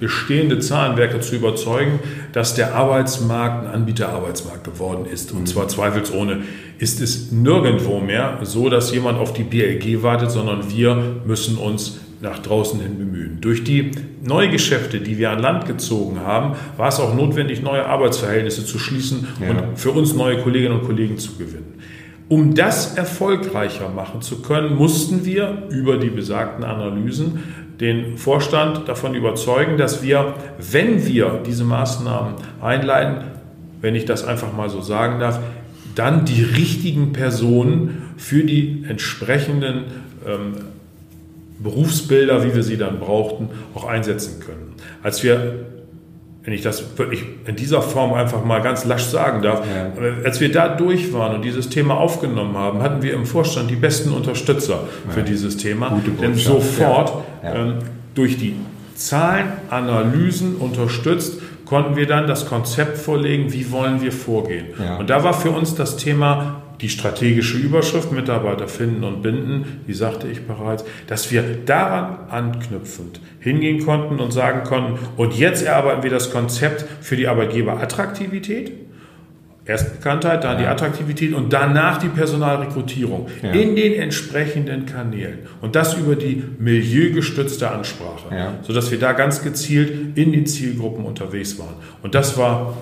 bestehende 0.00 0.58
Zahlenwerke 0.58 1.20
zu 1.20 1.36
überzeugen, 1.36 2.00
dass 2.32 2.54
der 2.54 2.74
Arbeitsmarkt 2.74 3.66
ein 3.66 3.72
Anbieterarbeitsmarkt 3.72 4.64
geworden 4.64 5.06
ist. 5.06 5.30
Und 5.30 5.42
mhm. 5.42 5.46
zwar 5.46 5.68
zweifelsohne 5.68 6.42
ist 6.78 7.00
es 7.00 7.30
nirgendwo 7.30 8.00
mehr 8.00 8.38
so, 8.42 8.68
dass 8.68 8.92
jemand 8.92 9.18
auf 9.18 9.32
die 9.32 9.44
BLG 9.44 10.02
wartet, 10.02 10.32
sondern 10.32 10.72
wir 10.72 10.96
müssen 11.24 11.56
uns 11.56 12.00
nach 12.24 12.40
draußen 12.40 12.80
hin 12.80 12.98
bemühen. 12.98 13.38
Durch 13.40 13.62
die 13.62 13.92
Neugeschäfte, 14.22 14.98
die 14.98 15.18
wir 15.18 15.30
an 15.30 15.38
Land 15.38 15.66
gezogen 15.66 16.20
haben, 16.20 16.56
war 16.76 16.88
es 16.88 16.98
auch 16.98 17.14
notwendig, 17.14 17.62
neue 17.62 17.86
Arbeitsverhältnisse 17.86 18.64
zu 18.64 18.78
schließen 18.78 19.28
ja. 19.40 19.50
und 19.50 19.78
für 19.78 19.90
uns 19.90 20.14
neue 20.14 20.38
Kolleginnen 20.38 20.80
und 20.80 20.86
Kollegen 20.86 21.18
zu 21.18 21.36
gewinnen. 21.36 21.74
Um 22.28 22.54
das 22.54 22.96
erfolgreicher 22.96 23.90
machen 23.90 24.22
zu 24.22 24.40
können, 24.40 24.74
mussten 24.74 25.26
wir 25.26 25.64
über 25.68 25.98
die 25.98 26.08
besagten 26.08 26.64
Analysen 26.64 27.44
den 27.78 28.16
Vorstand 28.16 28.88
davon 28.88 29.14
überzeugen, 29.14 29.76
dass 29.76 30.02
wir, 30.02 30.34
wenn 30.58 31.06
wir 31.06 31.42
diese 31.46 31.64
Maßnahmen 31.64 32.34
einleiten, 32.62 33.24
wenn 33.82 33.94
ich 33.94 34.06
das 34.06 34.24
einfach 34.24 34.54
mal 34.54 34.70
so 34.70 34.80
sagen 34.80 35.20
darf, 35.20 35.38
dann 35.94 36.24
die 36.24 36.42
richtigen 36.42 37.12
Personen 37.12 38.14
für 38.16 38.44
die 38.44 38.84
entsprechenden 38.88 39.84
ähm, 40.26 40.54
Berufsbilder, 41.58 42.44
wie 42.44 42.54
wir 42.54 42.62
sie 42.62 42.76
dann 42.76 42.98
brauchten, 42.98 43.48
auch 43.74 43.84
einsetzen 43.84 44.40
können. 44.40 44.74
Als 45.02 45.22
wir, 45.22 45.66
wenn 46.42 46.52
ich 46.52 46.62
das 46.62 46.98
wirklich 46.98 47.24
in 47.46 47.56
dieser 47.56 47.80
Form 47.80 48.12
einfach 48.12 48.44
mal 48.44 48.60
ganz 48.60 48.84
lasch 48.84 49.04
sagen 49.04 49.42
darf, 49.42 49.62
ja. 49.66 50.02
Äh, 50.02 50.24
als 50.24 50.40
wir 50.40 50.50
da 50.50 50.68
durch 50.68 51.12
waren 51.12 51.36
und 51.36 51.44
dieses 51.44 51.68
Thema 51.68 51.96
aufgenommen 51.96 52.56
haben, 52.56 52.82
hatten 52.82 53.02
wir 53.02 53.14
im 53.14 53.24
Vorstand 53.24 53.70
die 53.70 53.76
besten 53.76 54.12
Unterstützer 54.12 54.80
ja. 55.06 55.12
für 55.12 55.22
dieses 55.22 55.56
Thema. 55.56 56.00
Denn 56.20 56.34
sofort 56.34 57.12
ja. 57.42 57.54
ähm, 57.54 57.74
durch 58.14 58.36
die 58.36 58.56
Zahlenanalysen 58.94 60.56
unterstützt, 60.56 61.40
konnten 61.66 61.96
wir 61.96 62.06
dann 62.06 62.26
das 62.26 62.46
Konzept 62.46 62.98
vorlegen, 62.98 63.52
wie 63.52 63.72
wollen 63.72 64.02
wir 64.02 64.12
vorgehen. 64.12 64.66
Und 64.98 65.10
da 65.10 65.24
war 65.24 65.34
für 65.34 65.50
uns 65.50 65.74
das 65.74 65.96
Thema 65.96 66.62
die 66.84 66.90
strategische 66.90 67.56
Überschrift 67.56 68.12
Mitarbeiter 68.12 68.68
finden 68.68 69.04
und 69.04 69.22
binden, 69.22 69.80
die 69.88 69.94
sagte 69.94 70.28
ich 70.28 70.42
bereits, 70.42 70.84
dass 71.06 71.32
wir 71.32 71.42
daran 71.64 72.28
anknüpfend 72.28 73.20
hingehen 73.40 73.82
konnten 73.82 74.20
und 74.20 74.34
sagen 74.34 74.64
konnten, 74.64 74.98
und 75.16 75.34
jetzt 75.34 75.64
erarbeiten 75.64 76.02
wir 76.02 76.10
das 76.10 76.30
Konzept 76.30 76.84
für 77.00 77.16
die 77.16 77.26
Arbeitgeberattraktivität. 77.26 78.72
Erst 79.64 79.94
Bekanntheit, 79.94 80.44
dann 80.44 80.58
die 80.58 80.66
Attraktivität 80.66 81.32
und 81.32 81.54
danach 81.54 81.96
die 81.96 82.08
Personalrekrutierung 82.08 83.28
ja. 83.42 83.52
in 83.52 83.74
den 83.76 83.94
entsprechenden 83.94 84.84
Kanälen. 84.84 85.38
Und 85.62 85.74
das 85.74 85.94
über 85.94 86.16
die 86.16 86.44
milieugestützte 86.58 87.70
Ansprache, 87.70 88.26
ja. 88.30 88.58
sodass 88.60 88.90
wir 88.90 88.98
da 88.98 89.12
ganz 89.12 89.42
gezielt 89.42 90.18
in 90.18 90.32
die 90.32 90.44
Zielgruppen 90.44 91.06
unterwegs 91.06 91.58
waren. 91.58 91.76
Und 92.02 92.14
das 92.14 92.36
war 92.36 92.76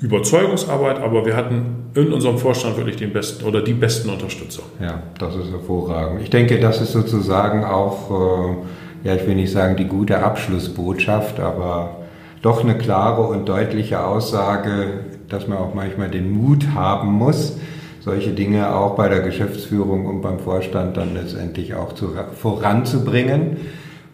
Überzeugungsarbeit, 0.00 1.00
aber 1.00 1.26
wir 1.26 1.36
hatten 1.36 1.90
in 1.94 2.12
unserem 2.12 2.38
Vorstand 2.38 2.76
wirklich 2.76 2.96
den 2.96 3.12
besten 3.12 3.44
oder 3.44 3.62
die 3.62 3.72
besten 3.72 4.10
Unterstützer. 4.10 4.62
Ja, 4.80 5.02
das 5.18 5.34
ist 5.34 5.50
hervorragend. 5.50 6.22
Ich 6.22 6.30
denke, 6.30 6.60
das 6.60 6.80
ist 6.80 6.92
sozusagen 6.92 7.64
auch, 7.64 8.10
äh, 8.10 9.08
ja, 9.08 9.14
ich 9.16 9.26
will 9.26 9.34
nicht 9.34 9.50
sagen 9.50 9.76
die 9.76 9.86
gute 9.86 10.22
Abschlussbotschaft, 10.22 11.40
aber 11.40 11.96
doch 12.42 12.62
eine 12.62 12.78
klare 12.78 13.22
und 13.22 13.48
deutliche 13.48 14.04
Aussage, 14.04 15.00
dass 15.28 15.48
man 15.48 15.58
auch 15.58 15.74
manchmal 15.74 16.08
den 16.08 16.30
Mut 16.30 16.68
haben 16.74 17.12
muss, 17.12 17.58
solche 18.00 18.30
Dinge 18.30 18.74
auch 18.74 18.94
bei 18.94 19.08
der 19.08 19.20
Geschäftsführung 19.20 20.06
und 20.06 20.22
beim 20.22 20.38
Vorstand 20.38 20.96
dann 20.96 21.14
letztendlich 21.14 21.74
auch 21.74 21.94
zu, 21.94 22.12
voranzubringen. 22.40 23.56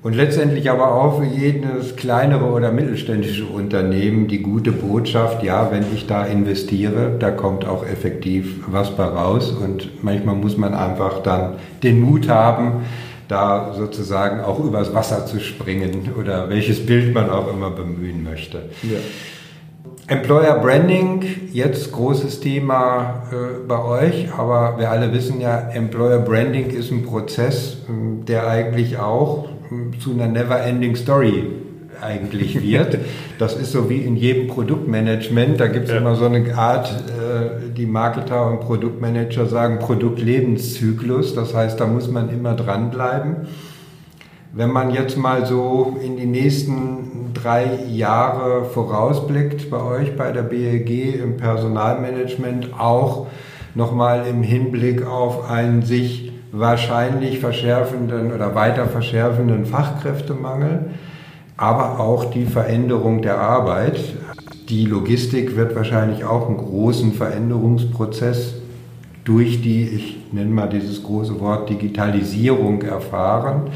Und 0.05 0.15
letztendlich 0.15 0.71
aber 0.71 0.95
auch 0.95 1.19
für 1.19 1.25
jedes 1.25 1.97
kleinere 1.97 2.45
oder 2.45 2.71
mittelständische 2.71 3.47
Unternehmen 3.47 4.29
die 4.29 4.43
gute 4.43 4.71
Botschaft, 4.71 5.43
ja, 5.43 5.71
wenn 5.73 5.87
ich 5.95 6.07
da 6.07 6.27
investiere, 6.27 7.17
da 7.19 7.31
kommt 7.31 7.67
auch 7.67 7.87
effektiv 7.87 8.65
was 8.67 8.91
bei 8.91 9.05
raus. 9.05 9.51
Und 9.51 10.05
manchmal 10.05 10.35
muss 10.35 10.59
man 10.59 10.75
einfach 10.75 11.23
dann 11.23 11.55
den 11.83 12.03
Mut 12.03 12.29
haben, 12.29 12.83
da 13.29 13.73
sozusagen 13.73 14.43
auch 14.43 14.63
übers 14.63 14.93
Wasser 14.93 15.25
zu 15.25 15.41
springen 15.41 16.11
oder 16.21 16.51
welches 16.51 16.85
Bild 16.85 17.15
man 17.15 17.31
auch 17.31 17.51
immer 17.51 17.71
bemühen 17.71 18.23
möchte. 18.23 18.59
Ja. 18.83 18.99
Employer 20.07 20.59
Branding, 20.59 21.25
jetzt 21.51 21.91
großes 21.93 22.41
Thema 22.41 23.23
äh, 23.33 23.67
bei 23.67 23.83
euch, 23.83 24.29
aber 24.37 24.79
wir 24.79 24.91
alle 24.91 25.15
wissen 25.15 25.41
ja, 25.41 25.71
Employer 25.71 26.19
Branding 26.19 26.69
ist 26.69 26.91
ein 26.91 27.05
Prozess, 27.07 27.79
äh, 27.89 28.25
der 28.27 28.47
eigentlich 28.47 28.99
auch 28.99 29.49
zu 30.01 30.13
einer 30.13 30.29
never-ending 30.29 30.97
Story 30.97 31.45
eigentlich 32.01 32.63
wird. 32.63 32.99
Das 33.37 33.57
ist 33.57 33.73
so 33.73 33.91
wie 33.91 33.99
in 33.99 34.15
jedem 34.15 34.47
Produktmanagement. 34.47 35.59
Da 35.59 35.67
gibt 35.67 35.87
es 35.87 35.91
ja. 35.91 35.99
immer 35.99 36.15
so 36.15 36.27
eine 36.27 36.57
Art, 36.57 36.89
äh, 36.89 37.73
die 37.77 37.85
Marketer 37.85 38.47
und 38.47 38.61
Produktmanager 38.61 39.47
sagen 39.47 39.81
Produktlebenszyklus. 39.81 41.35
Das 41.35 41.53
heißt, 41.53 41.81
da 41.81 41.87
muss 41.87 42.09
man 42.09 42.29
immer 42.31 42.55
dranbleiben. 42.55 43.49
Wenn 44.53 44.71
man 44.71 44.93
jetzt 44.93 45.19
mal 45.19 45.47
so 45.47 45.97
in 46.01 46.17
die 46.17 46.27
nächsten 46.27 47.33
drei 47.35 47.81
Jahre 47.91 48.67
vorausblickt 48.67 49.69
bei 49.69 49.83
euch 49.83 50.17
bei 50.17 50.31
der 50.31 50.43
BLG 50.43 51.21
im 51.21 51.37
Personalmanagement, 51.37 52.79
auch 52.79 53.27
nochmal 53.75 54.29
im 54.29 54.45
Hinblick 54.45 55.05
auf 55.05 55.51
einen 55.51 55.83
sich 55.83 56.34
wahrscheinlich 56.57 57.41
verschärfenden 57.41 58.33
oder 58.33 58.55
weiter 58.55 58.87
verschärfenden 58.87 59.67
Fachkräftemangel, 59.67 60.91
aber 61.57 61.99
auch 61.99 62.27
die 62.27 62.47
Veränderung 62.47 63.23
der 63.23 63.39
Arbeit. 63.39 63.99
Die 64.69 64.87
Logistik 64.87 65.57
wird 65.57 65.75
wahrscheinlich 65.75 66.25
auch 66.25 66.49
einen 66.49 66.59
großen 66.59 67.13
Veränderungsprozess 67.13 68.55
durch 69.25 69.63
die, 69.63 69.83
ich 69.89 70.33
nenne 70.33 70.51
mal 70.51 70.69
dieses 70.69 71.03
große 71.03 71.41
Wort 71.41 71.69
Digitalisierung 71.71 72.83
erfahren. 72.83 73.71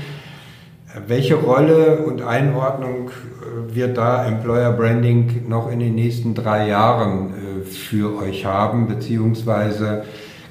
Welche 1.07 1.35
Rolle 1.35 1.99
und 1.99 2.23
Einordnung 2.23 3.11
äh, 3.11 3.75
wird 3.75 3.99
da 3.99 4.27
Employer 4.27 4.73
Branding 4.73 5.49
noch 5.49 5.71
in 5.71 5.81
den 5.81 5.95
nächsten 5.95 6.35
drei 6.35 6.69
Jahren 6.69 7.31
äh, 7.31 7.65
für 7.65 8.19
euch 8.19 8.45
haben, 8.45 8.87
beziehungsweise 8.89 10.05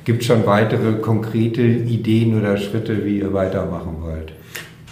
gibt 0.07 0.21
es 0.21 0.27
schon 0.27 0.45
weitere 0.45 0.93
konkrete 1.01 1.61
Ideen 1.61 2.39
oder 2.39 2.55
Schritte, 2.55 3.03
wie 3.03 3.19
ihr 3.19 3.33
weitermachen 3.33 3.97
wollt? 3.99 4.31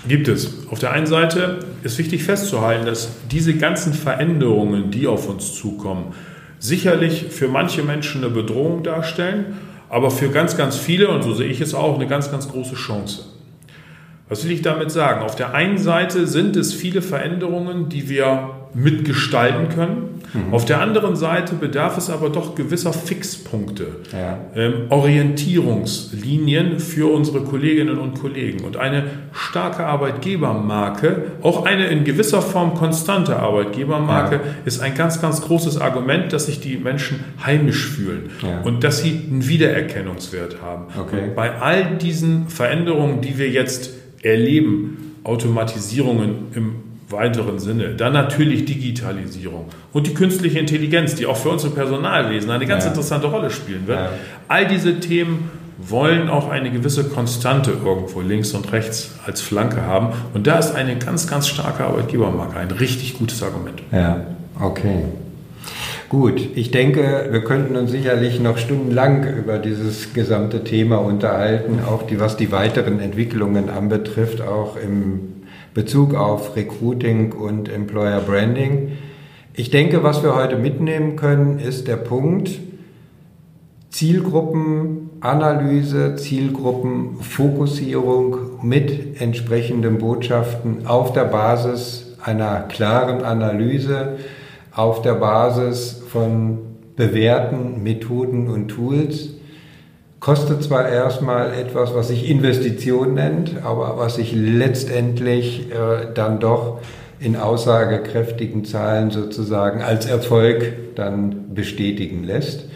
Gibt 0.10 0.28
es. 0.28 0.68
Auf 0.70 0.80
der 0.80 0.92
einen 0.92 1.06
Seite 1.06 1.60
ist 1.84 1.98
wichtig 1.98 2.24
festzuhalten, 2.24 2.86
dass 2.86 3.12
diese 3.32 3.56
ganzen 3.56 3.94
Veränderungen, 3.94 4.92
die 4.92 5.08
auf 5.08 5.30
uns 5.30 5.56
zukommen, 5.56 6.14
sicherlich 6.60 7.28
für 7.30 7.48
manche 7.48 7.82
Menschen 7.82 8.26
eine 8.26 8.34
Bedrohung 8.34 8.84
darstellen, 8.84 9.56
aber 9.88 10.12
für 10.12 10.28
ganz, 10.32 10.58
ganz 10.58 10.76
viele, 10.76 11.08
und 11.08 11.24
so 11.24 11.34
sehe 11.34 11.48
ich 11.48 11.62
es 11.62 11.74
auch, 11.74 11.96
eine 11.96 12.08
ganz, 12.08 12.30
ganz 12.30 12.50
große 12.50 12.76
Chance. 12.76 13.24
Was 14.28 14.44
will 14.44 14.52
ich 14.52 14.64
damit 14.64 14.92
sagen? 14.92 15.22
Auf 15.22 15.38
der 15.38 15.54
einen 15.54 15.78
Seite 15.78 16.28
sind 16.28 16.58
es 16.58 16.74
viele 16.74 17.02
Veränderungen, 17.02 17.88
die 17.88 18.10
wir 18.10 18.65
mitgestalten 18.76 19.70
können. 19.70 20.22
Mhm. 20.34 20.54
Auf 20.54 20.66
der 20.66 20.82
anderen 20.82 21.16
Seite 21.16 21.56
bedarf 21.56 21.98
es 21.98 22.10
aber 22.10 22.30
doch 22.30 22.56
gewisser 22.56 22.92
Fixpunkte, 22.92 23.88
ja. 24.12 24.40
ähm, 24.56 24.88
Orientierungslinien 24.90 26.80
für 26.80 27.12
unsere 27.12 27.42
Kolleginnen 27.42 27.98
und 27.98 28.20
Kollegen. 28.20 28.66
Und 28.66 28.76
eine 28.76 29.06
starke 29.32 29.86
Arbeitgebermarke, 29.86 31.24
auch 31.42 31.66
eine 31.66 31.88
in 31.88 32.04
gewisser 32.04 32.42
Form 32.42 32.76
konstante 32.76 33.38
Arbeitgebermarke, 33.38 34.36
ja. 34.36 34.42
ist 34.66 34.82
ein 34.82 34.94
ganz, 34.94 35.22
ganz 35.22 35.42
großes 35.42 35.80
Argument, 35.80 36.34
dass 36.34 36.48
sich 36.48 36.60
die 36.60 36.76
Menschen 36.78 37.24
heimisch 37.46 37.88
fühlen 37.88 38.30
ja. 38.42 38.60
und 38.62 38.84
dass 38.84 39.00
sie 39.00 39.22
einen 39.30 39.48
Wiedererkennungswert 39.48 40.62
haben. 40.62 40.86
Okay. 41.00 41.32
bei 41.34 41.60
all 41.62 41.98
diesen 41.98 42.50
Veränderungen, 42.50 43.22
die 43.22 43.38
wir 43.38 43.50
jetzt 43.50 43.92
erleben, 44.22 45.16
Automatisierungen 45.24 46.48
im 46.54 46.85
weiteren 47.10 47.60
Sinne. 47.60 47.90
Dann 47.96 48.14
natürlich 48.14 48.66
Digitalisierung 48.66 49.66
und 49.94 50.08
die 50.08 50.14
künstliche 50.14 50.60
Intelligenz, 50.60 51.16
die 51.16 51.26
auch 51.26 51.38
für 51.38 51.50
uns 51.50 51.64
im 51.64 51.74
Personalwesen 51.74 52.50
eine 52.50 52.66
ganz 52.66 52.84
ja. 52.84 52.90
interessante 52.90 53.28
Rolle 53.28 53.52
spielen 53.52 53.88
wird. 53.88 54.00
Ja. 54.00 54.10
All 54.48 54.68
diese 54.68 55.00
Themen 55.00 55.50
wollen 55.78 56.30
auch 56.30 56.50
eine 56.50 56.72
gewisse 56.72 57.04
Konstante 57.10 57.72
irgendwo 57.72 58.22
links 58.22 58.54
und 58.54 58.72
rechts 58.72 59.12
als 59.26 59.42
Flanke 59.42 59.82
haben. 59.82 60.14
Und 60.34 60.48
da 60.48 60.58
ist 60.58 60.74
eine 60.74 60.96
ganz, 60.98 61.28
ganz 61.28 61.48
starke 61.48 61.84
Arbeitgebermarke 61.84 62.58
ein 62.58 62.72
richtig 62.72 63.18
gutes 63.18 63.44
Argument. 63.44 63.82
Ja, 63.92 64.26
okay. 64.60 65.04
Gut, 66.10 66.40
ich 66.56 66.72
denke, 66.72 67.28
wir 67.32 67.44
könnten 67.44 67.76
uns 67.76 67.92
sicherlich 67.92 68.40
noch 68.40 68.58
stundenlang 68.58 69.28
über 69.38 69.58
dieses 69.58 70.14
gesamte 70.14 70.64
Thema 70.64 70.98
unterhalten, 70.98 71.80
auch 71.86 72.04
die, 72.04 72.20
was 72.20 72.38
die 72.38 72.52
weiteren 72.52 73.00
Entwicklungen 73.00 73.70
anbetrifft, 73.70 74.42
auch 74.42 74.78
im 74.78 75.35
Bezug 75.76 76.16
auf 76.16 76.56
Recruiting 76.56 77.34
und 77.34 77.70
Employer 77.70 78.22
Branding. 78.22 78.94
Ich 79.54 79.70
denke, 79.70 80.02
was 80.04 80.24
wir 80.24 80.34
heute 80.34 80.56
mitnehmen 80.56 81.16
können, 81.18 81.60
ist 81.60 81.88
der 81.88 81.98
Punkt 81.98 82.50
Zielgruppenanalyse, 83.90 86.16
Zielgruppenfokussierung 86.16 88.38
mit 88.64 89.22
entsprechenden 89.22 89.98
Botschaften 89.98 90.88
auf 90.88 91.12
der 91.12 91.26
Basis 91.26 92.16
einer 92.24 92.62
klaren 92.62 93.26
Analyse 93.26 94.16
auf 94.74 95.02
der 95.02 95.16
Basis 95.16 96.02
von 96.10 96.60
bewährten 96.96 97.84
Methoden 97.84 98.48
und 98.48 98.70
Tools. 98.70 99.35
Kostet 100.26 100.64
zwar 100.64 100.90
erstmal 100.90 101.54
etwas, 101.54 101.94
was 101.94 102.08
sich 102.08 102.28
Investition 102.28 103.14
nennt, 103.14 103.64
aber 103.64 104.00
was 104.00 104.16
sich 104.16 104.34
letztendlich 104.34 105.70
äh, 105.70 106.08
dann 106.16 106.40
doch 106.40 106.80
in 107.20 107.36
aussagekräftigen 107.36 108.66
Zahlen 108.66 109.12
sozusagen 109.12 109.84
als 109.84 110.08
Erfolg 110.08 110.96
dann 110.96 111.54
bestätigen 111.54 112.24
lässt, 112.24 112.68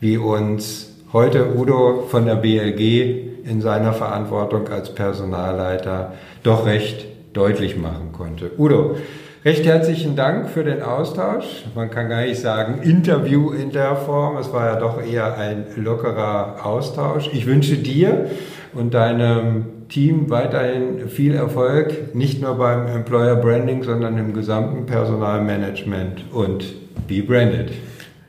wie 0.00 0.16
uns 0.16 0.92
heute 1.12 1.56
Udo 1.56 2.08
von 2.08 2.26
der 2.26 2.34
BLG 2.34 3.44
in 3.44 3.60
seiner 3.60 3.92
Verantwortung 3.92 4.66
als 4.66 4.92
Personalleiter 4.92 6.14
doch 6.42 6.66
recht 6.66 7.06
deutlich 7.32 7.76
machen 7.76 8.10
konnte. 8.10 8.50
Udo, 8.58 8.96
Recht 9.44 9.66
herzlichen 9.66 10.14
Dank 10.14 10.50
für 10.50 10.62
den 10.62 10.82
Austausch. 10.82 11.64
Man 11.74 11.90
kann 11.90 12.08
gar 12.08 12.20
nicht 12.20 12.38
sagen 12.38 12.80
Interview 12.80 13.50
in 13.50 13.72
der 13.72 13.96
Form. 13.96 14.36
Es 14.36 14.52
war 14.52 14.66
ja 14.66 14.76
doch 14.76 15.04
eher 15.04 15.36
ein 15.36 15.66
lockerer 15.74 16.64
Austausch. 16.64 17.28
Ich 17.32 17.44
wünsche 17.44 17.74
dir 17.74 18.30
und 18.72 18.94
deinem 18.94 19.88
Team 19.88 20.30
weiterhin 20.30 21.08
viel 21.08 21.34
Erfolg, 21.34 22.14
nicht 22.14 22.40
nur 22.40 22.54
beim 22.54 22.86
Employer 22.86 23.34
Branding, 23.34 23.82
sondern 23.82 24.16
im 24.16 24.32
gesamten 24.32 24.86
Personalmanagement 24.86 26.32
und 26.32 26.64
Be 27.08 27.22
Branded. 27.22 27.72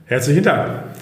Herzlichen 0.06 0.44
Dank. 0.44 0.93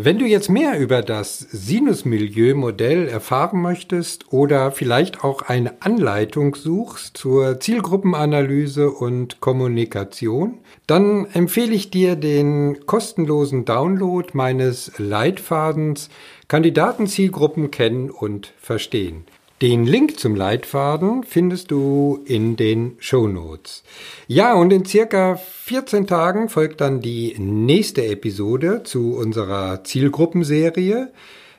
Wenn 0.00 0.20
du 0.20 0.26
jetzt 0.26 0.48
mehr 0.48 0.78
über 0.78 1.02
das 1.02 1.40
Sinus-Milieu-Modell 1.40 3.08
erfahren 3.08 3.60
möchtest 3.60 4.32
oder 4.32 4.70
vielleicht 4.70 5.24
auch 5.24 5.42
eine 5.42 5.82
Anleitung 5.82 6.54
suchst 6.54 7.16
zur 7.16 7.58
Zielgruppenanalyse 7.58 8.92
und 8.92 9.40
Kommunikation, 9.40 10.58
dann 10.86 11.26
empfehle 11.32 11.74
ich 11.74 11.90
dir 11.90 12.14
den 12.14 12.86
kostenlosen 12.86 13.64
Download 13.64 14.28
meines 14.34 14.92
Leitfadens 14.98 16.10
Kandidatenzielgruppen 16.46 17.72
kennen 17.72 18.08
und 18.08 18.52
verstehen. 18.56 19.24
Den 19.60 19.86
Link 19.86 20.20
zum 20.20 20.36
Leitfaden 20.36 21.24
findest 21.24 21.72
du 21.72 22.20
in 22.24 22.54
den 22.54 22.94
Show 23.00 23.26
Notes. 23.26 23.82
Ja, 24.28 24.54
und 24.54 24.72
in 24.72 24.84
circa 24.84 25.34
14 25.34 26.06
Tagen 26.06 26.48
folgt 26.48 26.80
dann 26.80 27.00
die 27.00 27.34
nächste 27.40 28.06
Episode 28.06 28.84
zu 28.84 29.16
unserer 29.16 29.82
Zielgruppenserie. 29.82 31.10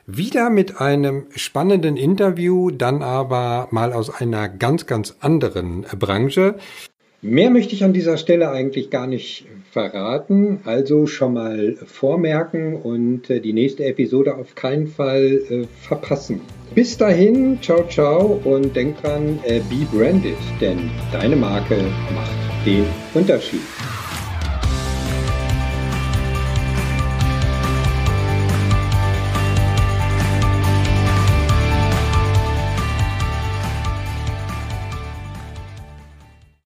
Wieder 0.07 0.49
mit 0.49 0.79
einem 0.79 1.25
spannenden 1.35 1.97
Interview, 1.97 2.71
dann 2.71 3.03
aber 3.03 3.67
mal 3.71 3.91
aus 3.91 4.09
einer 4.09 4.47
ganz, 4.47 4.85
ganz 4.85 5.17
anderen 5.19 5.81
Branche. 5.81 6.55
Mehr 7.21 7.49
möchte 7.49 7.75
ich 7.75 7.83
an 7.83 7.91
dieser 7.91 8.15
Stelle 8.15 8.49
eigentlich 8.49 8.89
gar 8.89 9.05
nicht 9.05 9.45
verraten, 9.71 10.61
also 10.63 11.05
schon 11.05 11.33
mal 11.33 11.75
vormerken 11.85 12.75
und 12.75 13.29
äh, 13.29 13.41
die 13.41 13.51
nächste 13.51 13.83
Episode 13.83 14.35
auf 14.35 14.55
keinen 14.55 14.87
Fall 14.87 15.41
äh, 15.49 15.67
verpassen. 15.81 16.39
Bis 16.73 16.97
dahin, 16.97 17.61
ciao, 17.61 17.85
ciao 17.89 18.39
und 18.45 18.73
denk 18.73 19.01
dran, 19.01 19.39
äh, 19.43 19.59
be 19.69 19.85
branded, 19.91 20.37
denn 20.61 20.89
deine 21.11 21.35
Marke 21.35 21.75
macht 22.15 22.65
den 22.65 22.85
Unterschied. 23.13 23.61